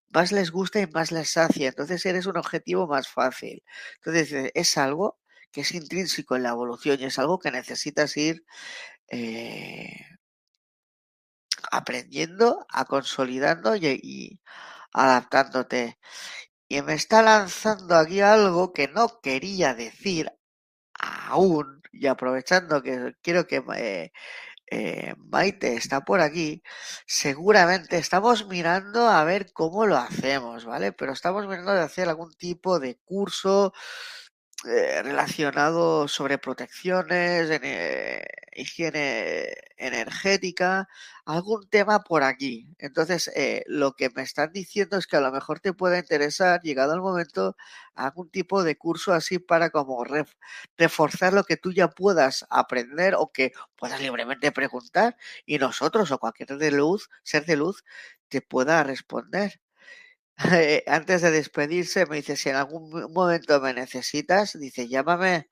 [0.09, 1.68] más les gusta y más les sacia.
[1.68, 3.62] Entonces eres un objetivo más fácil.
[3.97, 5.18] Entonces es algo
[5.53, 8.45] que es intrínseco en la evolución y es algo que necesitas ir
[9.11, 9.97] eh,
[11.71, 14.41] aprendiendo, a consolidando y,
[14.93, 15.99] adaptándote.
[16.69, 20.33] Y me está lanzando aquí algo que no quería decir
[20.95, 24.12] aún, y aprovechando que quiero que eh,
[24.71, 26.62] eh, Maite está por aquí,
[27.07, 30.93] seguramente estamos mirando a ver cómo lo hacemos, ¿vale?
[30.93, 33.73] Pero estamos mirando de hacer algún tipo de curso
[34.64, 40.89] eh, relacionado sobre protecciones, eh, higiene energética,
[41.24, 42.68] algún tema por aquí.
[42.79, 46.61] Entonces, eh, lo que me están diciendo es que a lo mejor te puede interesar,
[46.62, 47.57] llegado el momento,
[47.95, 50.33] algún tipo de curso así para como ref,
[50.79, 55.16] reforzar lo que tú ya puedas aprender o que puedas libremente preguntar
[55.47, 57.85] y nosotros o cualquier de luz, ser de luz,
[58.29, 59.61] te pueda responder.
[60.87, 65.49] Antes de despedirse me dice, si en algún momento me necesitas, dice, llámame,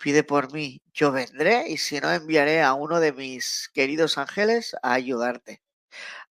[0.00, 4.76] pide por mí, yo vendré y si no enviaré a uno de mis queridos ángeles
[4.82, 5.62] a ayudarte.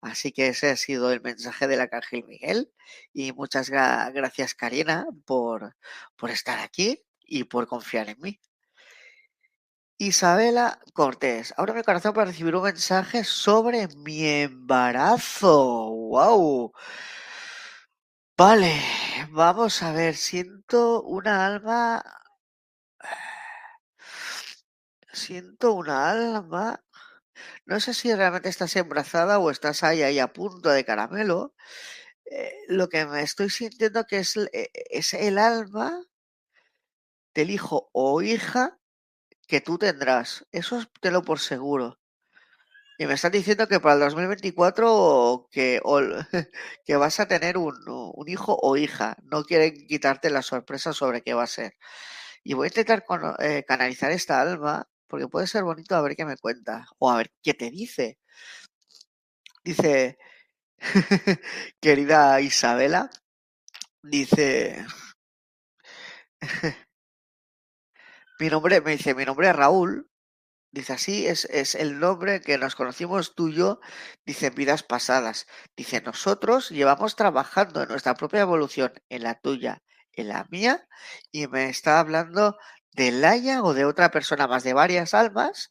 [0.02, 2.72] Así que ese ha sido el mensaje del arcángel Miguel
[3.14, 5.76] y muchas gra gracias Karina por,
[6.18, 8.40] por estar aquí y por confiar en mí.
[9.98, 15.92] Isabela Cortés, ahora mi corazón para recibir un mensaje sobre mi embarazo.
[15.92, 16.74] ¡Wow!
[18.38, 18.82] Vale,
[19.30, 22.04] vamos a ver, siento una alma.
[25.14, 26.84] Siento una alma.
[27.66, 31.56] No sé si realmente estás embarazada o estás ahí, ahí a punto de caramelo.
[32.26, 36.04] Eh, lo que me estoy sintiendo que es, eh, es el alma
[37.34, 38.80] del hijo o hija
[39.48, 40.46] que tú tendrás.
[40.52, 42.00] Eso te lo por seguro.
[42.98, 46.00] Y me están diciendo que para el 2024 que, o,
[46.86, 49.18] que vas a tener un, un, hijo o hija.
[49.24, 51.74] No quieren quitarte la sorpresa sobre qué va a ser.
[52.44, 56.16] Y voy a intentar con, eh, canalizar esta alma, porque puede ser bonito a ver
[56.16, 58.18] qué me cuenta, o a ver qué te dice.
[59.64, 60.18] Dice,
[61.82, 63.10] querida Isabela,
[64.02, 64.86] dice,
[68.40, 70.12] mi nombre, me dice, mi nombre es Raúl,
[70.74, 73.82] Dice, así es, es el nombre que nos conocimos tú y yo,
[74.26, 75.46] dice, en vidas pasadas.
[75.76, 79.84] Dice, nosotros llevamos trabajando en nuestra propia evolución, en la tuya,
[80.14, 80.88] en la mía,
[81.30, 82.58] y me está hablando
[82.96, 85.70] de Laia o de otra persona más, de varias almas.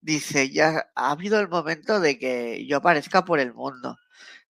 [0.00, 3.98] Dice, ya ha habido el momento de que yo aparezca por el mundo.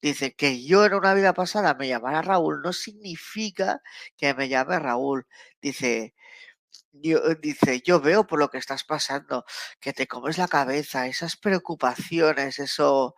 [0.01, 3.82] Dice que yo en una vida pasada me llamara Raúl no significa
[4.18, 5.28] que me llame Raúl.
[5.62, 6.16] Dice,
[6.93, 9.45] yo, dice, yo veo por lo que estás pasando,
[9.80, 13.16] que te comes la cabeza, esas preocupaciones, eso,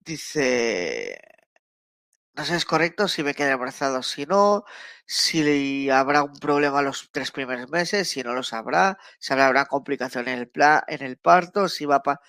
[0.00, 1.18] dice,
[2.38, 4.64] no sé, es correcto si me queda abrazado, si no,
[5.06, 10.28] si habrá un problema los tres primeros meses, si no lo sabrá, si habrá complicación
[10.28, 10.50] en el,
[10.86, 12.20] en el parto, si va para...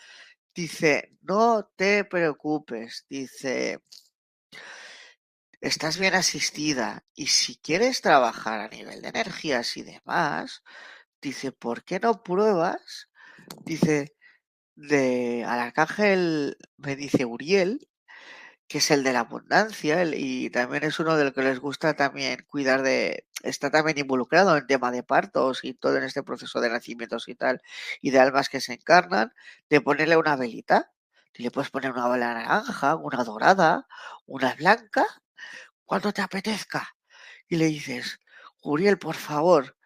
[0.55, 3.83] Dice, no te preocupes, dice,
[5.61, 10.63] estás bien asistida y si quieres trabajar a nivel de energías y demás,
[11.21, 13.09] dice, ¿por qué no pruebas?
[13.63, 14.15] Dice,
[14.75, 17.87] de al arcángel, me dice Uriel,
[18.69, 22.45] que es el de la abundancia y también es uno del que les gusta también
[22.47, 26.69] cuidar de, está también involucrado en tema de partos y todo en este proceso de
[26.69, 27.61] nacimientos y tal,
[28.01, 29.33] y de almas que se encarnan,
[29.69, 30.91] de ponerle una velita,
[31.33, 33.87] y le puedes poner una vela naranja, una dorada,
[34.27, 35.05] una blanca,
[35.85, 36.95] cuando te apetezca.
[37.47, 38.19] Y le dices,
[38.61, 39.77] Uriel, por favor.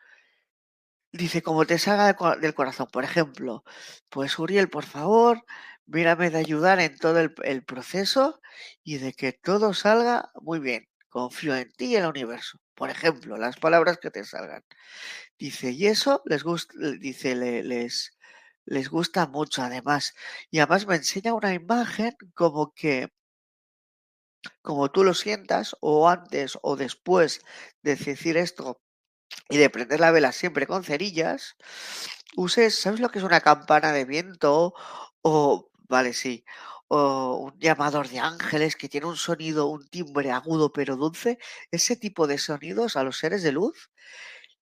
[1.12, 3.64] Dice, como te salga del corazón, por ejemplo,
[4.10, 5.46] pues Uriel, por favor,
[5.86, 8.42] mírame de ayudar en todo el, proceso
[8.84, 10.88] y de que todo salga muy bien.
[11.10, 12.60] Confío en ti y en el universo.
[12.76, 14.64] Por ejemplo, las palabras que te salgan.
[15.38, 18.18] Dice, y eso les gusta, dice, le, les,
[18.66, 20.14] les gusta mucho además.
[20.52, 23.10] Y además me enseña una imagen como que
[24.62, 27.42] como tú lo sientas, o antes o después
[27.82, 28.82] de decir esto
[29.50, 31.56] y de prender la vela siempre con cerillas,
[32.36, 34.74] uses, ¿sabes lo que es una campana de viento?
[35.22, 36.46] O, vale, sí,
[36.88, 41.40] o un llamador de ángeles que tiene un sonido, un timbre agudo pero dulce,
[41.72, 43.90] ese tipo de sonidos a los seres de luz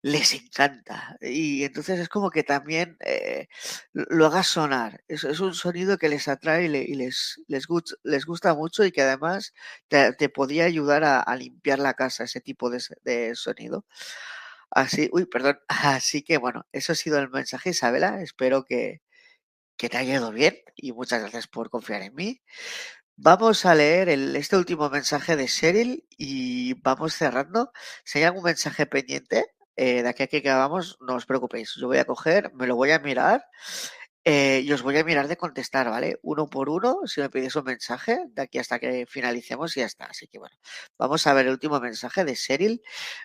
[0.02, 1.18] les encanta.
[1.22, 3.48] Y entonces es como que también eh,
[3.94, 5.04] lo hagas sonar.
[5.08, 7.68] Es, es, un sonido que les atrae y, le, y les, les,
[8.26, 9.54] gusta mucho y que además
[9.88, 13.86] te, te podía ayudar a, a, limpiar la casa, ese tipo de, de, sonido.
[14.72, 15.60] Así, uy, perdón.
[15.68, 18.22] Así que bueno, eso ha sido el mensaje, Isabela.
[18.22, 19.02] Espero que,
[19.82, 22.40] que te haya ido bien y muchas gracias por confiar en mí.
[23.16, 27.72] Vamos a leer el, este último mensaje de Cheryl y vamos cerrando.
[28.04, 31.74] Si hay algún mensaje pendiente, eh, de aquí a que acabamos, no os preocupéis.
[31.80, 33.44] Yo voy a coger, me lo voy a mirar
[34.24, 36.20] eh, y os voy a mirar de contestar, ¿vale?
[36.22, 39.88] Uno por uno, si me pides un mensaje, de aquí hasta que finalicemos y ya
[39.88, 40.06] está.
[40.06, 40.56] Así que bueno,
[41.00, 42.84] vamos a ver el último mensaje de Cheryl.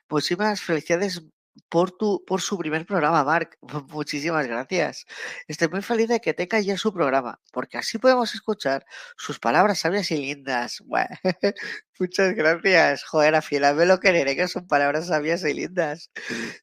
[0.09, 1.20] Muchísimas felicidades
[1.68, 3.59] por, tu, por su primer programa, Marc.
[3.90, 5.07] Muchísimas gracias.
[5.48, 8.84] Estoy muy feliz de que tenga ya su programa, porque así podemos escuchar
[9.16, 10.82] sus palabras sabias y lindas.
[11.98, 13.04] Muchas gracias.
[13.04, 16.11] Joder, afilame lo quereré, que son palabras sabias y lindas.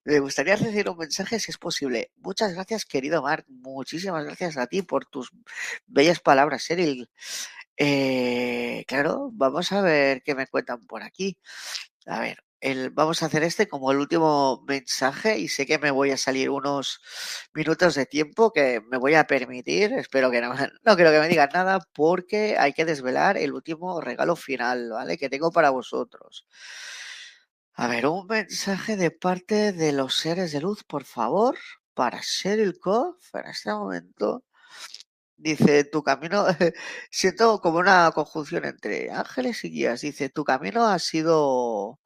[0.04, 2.12] Me gustaría recibir un mensaje si es posible.
[2.18, 3.46] Muchas gracias, querido Marc.
[3.50, 5.32] Muchísimas gracias a ti por tus
[5.88, 7.10] bellas palabras, Cheryl.
[7.78, 11.38] Eh, claro, vamos a ver qué me cuentan por aquí.
[12.06, 15.92] A ver, el, vamos a hacer este como el último mensaje y sé que me
[15.92, 17.02] voy a salir unos
[17.54, 19.92] minutos de tiempo que me voy a permitir.
[19.94, 20.54] Espero que no,
[20.86, 25.18] no quiero que me digan nada porque hay que desvelar el último regalo final, ¿vale?
[25.18, 26.48] Que tengo para vosotros.
[27.74, 31.58] A ver, un mensaje de parte de los seres de luz, por favor,
[31.94, 34.46] para Sheryl Koff en este momento.
[35.38, 36.46] Dice, tu camino,
[37.12, 40.02] siento como una conjunción entre ángeles y guías.
[40.02, 42.00] Dice, tu camino ha sido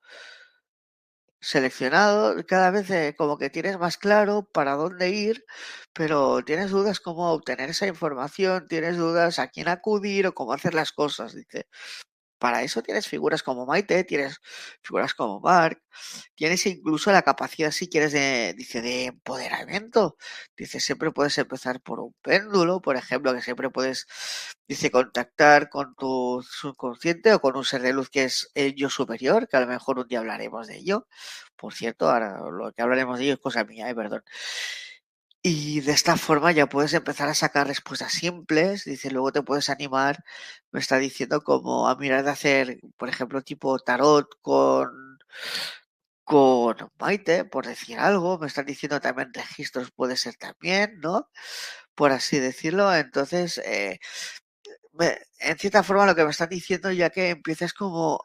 [1.41, 5.45] seleccionado, cada vez eh, como que tienes más claro para dónde ir,
[5.93, 10.73] pero tienes dudas cómo obtener esa información, tienes dudas a quién acudir o cómo hacer
[10.73, 11.33] las cosas.
[11.35, 11.67] Dice,
[12.38, 14.39] para eso tienes figuras como Maite, tienes
[14.83, 15.81] figuras como Mark,
[16.35, 20.17] tienes incluso la capacidad, si quieres, de, dice, de empoderamiento.
[20.55, 24.07] Dice, siempre puedes empezar por un péndulo, por ejemplo, que siempre puedes,
[24.67, 28.89] dice, contactar con tu subconsciente o con un ser de luz que es el yo
[28.89, 31.07] superior, que a lo mejor un día hablaremos de ello.
[31.55, 34.23] Por cierto, ahora lo que hablaremos de ello es cosa mía, eh, perdón.
[35.49, 38.83] Y de esta forma ya puedes empezar a sacar respuestas simples.
[38.83, 40.23] Dice, luego te puedes animar,
[40.71, 45.19] me está diciendo, como a mirar de hacer, por ejemplo, tipo tarot con,
[46.25, 48.37] con Maite, por decir algo.
[48.39, 51.29] Me están diciendo también registros, puede ser también, ¿no?
[51.95, 52.93] Por así decirlo.
[52.93, 53.99] Entonces, eh,
[54.93, 58.19] me, en cierta forma lo que me están diciendo ya que empieces como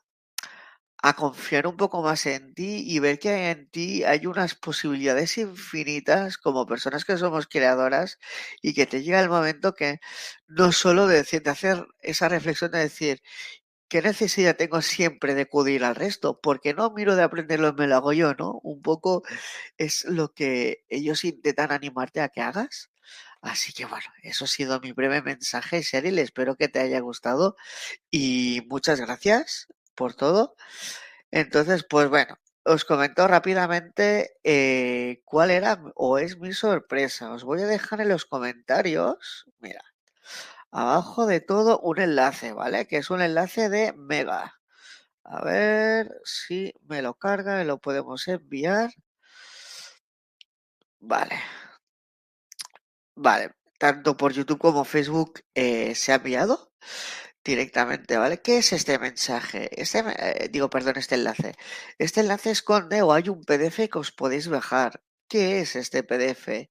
[1.03, 5.36] a confiar un poco más en ti y ver que en ti hay unas posibilidades
[5.36, 8.18] infinitas como personas que somos creadoras
[8.62, 9.98] y que te llega el momento que
[10.46, 13.20] no solo de, decir, de hacer esa reflexión de decir,
[13.88, 16.40] ¿qué necesidad tengo siempre de acudir al resto?
[16.42, 18.61] Porque no miro de aprenderlo me lo hago yo, ¿no?
[18.62, 19.22] Un poco
[19.78, 22.90] es lo que ellos intentan animarte a que hagas.
[23.42, 26.18] Así que bueno, eso ha sido mi breve mensaje, Sheryl.
[26.20, 27.57] Espero que te haya gustado
[28.11, 30.57] y muchas gracias por todo.
[31.30, 37.32] Entonces, pues bueno, os comento rápidamente eh, cuál era o es mi sorpresa.
[37.32, 39.82] Os voy a dejar en los comentarios, mira,
[40.70, 42.86] abajo de todo un enlace, ¿vale?
[42.86, 44.61] Que es un enlace de Mega.
[45.24, 48.90] A ver si me lo carga y lo podemos enviar.
[51.01, 51.38] Vale.
[53.14, 56.72] Vale, tanto por YouTube como Facebook eh, se ha enviado
[57.45, 58.40] directamente, ¿vale?
[58.43, 59.68] ¿Qué es este mensaje?
[59.80, 61.55] Este, eh, digo, perdón, este enlace.
[61.99, 65.03] Este enlace esconde o hay un PDF que os podéis bajar.
[65.28, 66.70] ¿Qué es este PDF?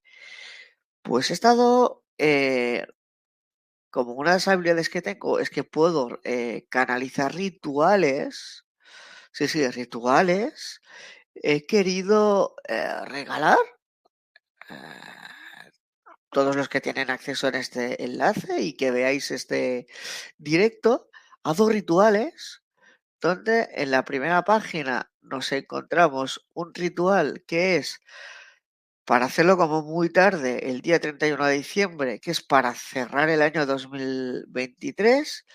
[1.04, 2.86] Pues he estado, eh,
[3.90, 8.66] como una de las habilidades que tengo es que puedo eh, canalizar rituales.
[9.34, 10.82] Sí, sí, rituales.
[11.36, 13.58] He querido eh, regalar
[16.32, 19.88] todos los que tienen acceso en este enlace y que veáis este
[20.38, 21.10] directo,
[21.44, 22.64] hago rituales
[23.20, 28.00] donde en la primera página nos encontramos un ritual que es
[29.06, 33.42] para hacerlo como muy tarde, el día 31 de diciembre, que es para cerrar el
[33.42, 35.46] año 2023,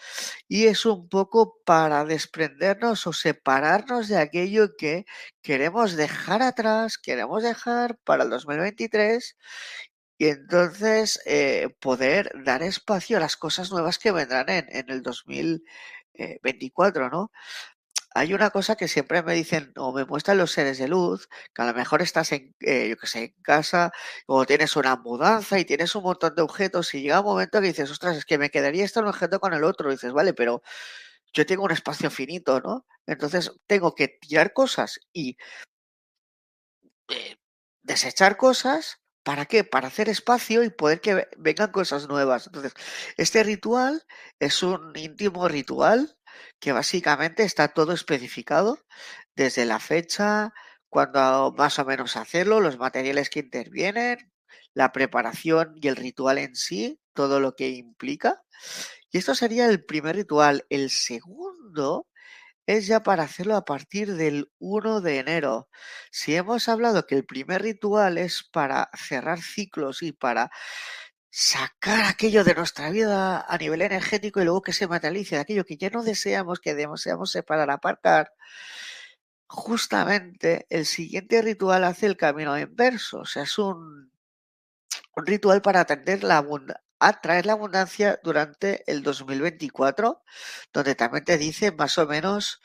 [0.49, 5.07] y es un poco para desprendernos o separarnos de aquello que
[5.43, 9.37] queremos dejar atrás, queremos dejar para el 2023
[10.19, 15.03] y entonces eh, poder dar espacio a las cosas nuevas que vendrán en, en el
[15.03, 17.31] 2024, ¿no?
[18.17, 21.61] hay una cosa que siempre me dicen o me muestran los seres de luz, que
[21.62, 23.93] a lo mejor estás en, eh, yo que sé, en casa
[24.27, 27.67] o tienes una mudanza y tienes un montón de objetos y llega un momento que
[27.69, 29.91] dices, ostras, es que me quedaría este objeto con el otro.
[29.91, 30.62] Dices, vale, pero
[31.35, 32.87] yo tengo un espacio finito, ¿no?
[33.07, 35.37] Entonces tengo que tirar cosas y
[37.09, 37.37] eh,
[37.83, 39.01] desechar cosas.
[39.27, 39.64] ¿Para qué?
[39.64, 42.47] Para hacer espacio y poder que vengan cosas nuevas.
[42.47, 42.74] Entonces,
[43.16, 44.05] este ritual
[44.39, 46.16] es un íntimo ritual
[46.61, 48.79] que básicamente está todo especificado
[49.35, 50.55] desde la fecha,
[50.89, 54.33] cuando más o menos hacerlo, los materiales que intervienen,
[54.74, 58.45] la preparación y el ritual en sí, todo lo que implica.
[59.11, 60.66] Y esto sería el primer ritual.
[60.70, 62.07] El segundo
[62.67, 65.69] es ya para hacerlo a partir del 1 de enero.
[66.11, 70.51] Si hemos hablado que el primer ritual es para cerrar ciclos y para
[71.31, 75.77] sacar aquello de nuestra vida a nivel energético y luego que se materialice, aquello que
[75.77, 78.33] ya no deseamos, que deseamos separar, aparcar,
[79.47, 83.21] justamente el siguiente ritual hace el camino inverso.
[83.21, 84.11] O sea, es un,
[85.17, 86.41] un ritual para atender la
[87.01, 90.22] atraer la abundancia durante el 2024,
[90.72, 92.61] donde también te dice más o menos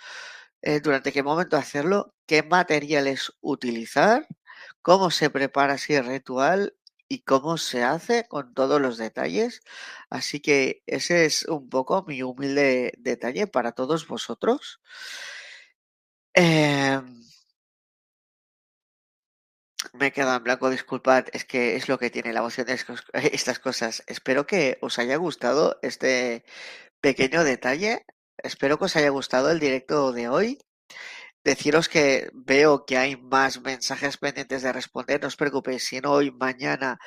[0.62, 4.28] eh, durante qué momento hacerlo, qué materiales utilizar,
[4.82, 6.76] cómo se prepara así el ritual
[7.08, 9.62] y cómo se hace con todos los detalles.
[10.10, 14.80] Así que ese es un poco mi humilde detalle para todos vosotros.
[16.36, 17.21] Em,
[19.94, 22.74] me he quedado en blanco, disculpad, es que es lo que tiene la emoción de
[23.34, 24.04] estas cosas.
[24.08, 26.46] Espero que os haya gustado este
[27.02, 28.06] pequeño detalle.
[28.38, 30.60] Espero que os haya gustado el directo de hoy.
[31.44, 35.22] Deciros que veo que hay más mensajes pendientes de responder.
[35.22, 37.00] No os preocupéis, si no hoy, mañana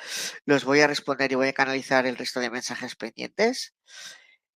[0.45, 3.73] los voy a responder y voy a canalizar el resto de mensajes pendientes.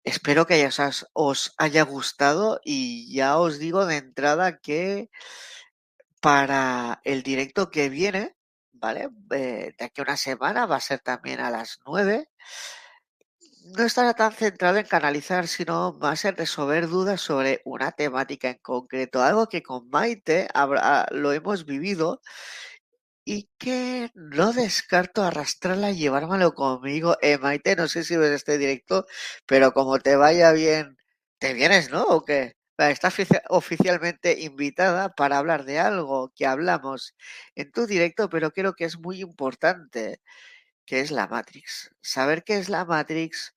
[0.06, 0.70] Espero que
[1.14, 5.10] os haya gustado y ya os digo de entrada que
[6.26, 8.36] para el directo que viene,
[8.74, 9.10] ¿vale?
[9.30, 12.30] Eh, de aquí a una semana va a ser también a las 9
[13.78, 18.58] no estará tan centrado en canalizar, sino más en resolver dudas sobre una temática en
[18.60, 20.48] concreto, algo que con Maite
[21.12, 22.22] lo hemos vivido
[23.24, 27.18] y que no descarto arrastrarla y llevármelo conmigo.
[27.22, 29.06] Eh, Maite, no sé si ves este directo,
[29.46, 30.98] pero como te vaya bien,
[31.40, 32.04] ¿te vienes, no?
[32.04, 32.56] ¿O qué?
[32.78, 33.16] Estás
[33.50, 37.16] oficialmente invitada para hablar de algo que hablamos
[37.56, 40.22] en tu directo, pero creo que es muy importante
[40.86, 41.92] qué es la Matrix.
[42.02, 43.54] Saber qué es la Matrix,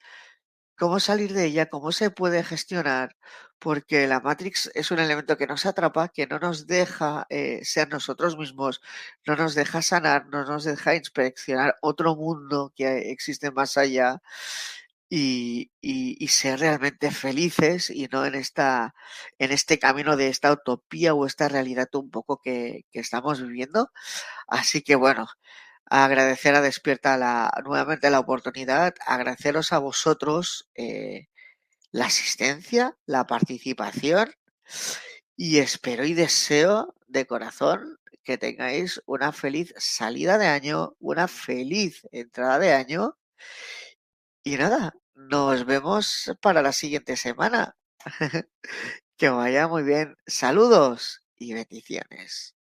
[0.76, 3.16] cómo salir de ella, cómo se puede gestionar,
[3.58, 7.88] porque la Matrix es un elemento que nos atrapa, que no nos deja eh, ser
[7.90, 8.80] nosotros mismos,
[9.26, 14.20] no nos deja sanar, no nos deja inspeccionar otro mundo que existe más allá.
[15.10, 15.70] Y,
[16.28, 18.94] ser realmente felices y no en esta
[19.38, 23.90] en este camino de esta utopía o esta realidad un poco que, estamos viviendo.
[24.46, 25.28] Así que bueno,
[25.86, 31.28] agradecer a Despierta la, nuevamente la oportunidad, agradeceros a vosotros eh,
[31.92, 34.32] la asistencia, la participación
[35.36, 42.06] y espero y deseo de corazón que tengáis una feliz salida de año, una feliz
[42.12, 43.16] entrada de año
[44.48, 47.76] y nada, nos vemos para la siguiente semana.
[49.18, 50.16] que vaya muy bien.
[50.26, 52.54] Saludos y bendiciones.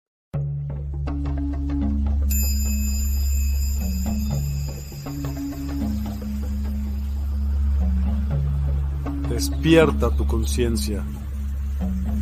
[9.29, 11.05] Despierta tu conciencia.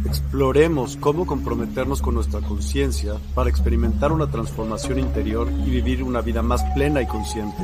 [0.05, 6.43] Exploremos cómo comprometernos con nuestra conciencia para experimentar una transformación interior y vivir una vida
[6.43, 7.63] más plena y consciente.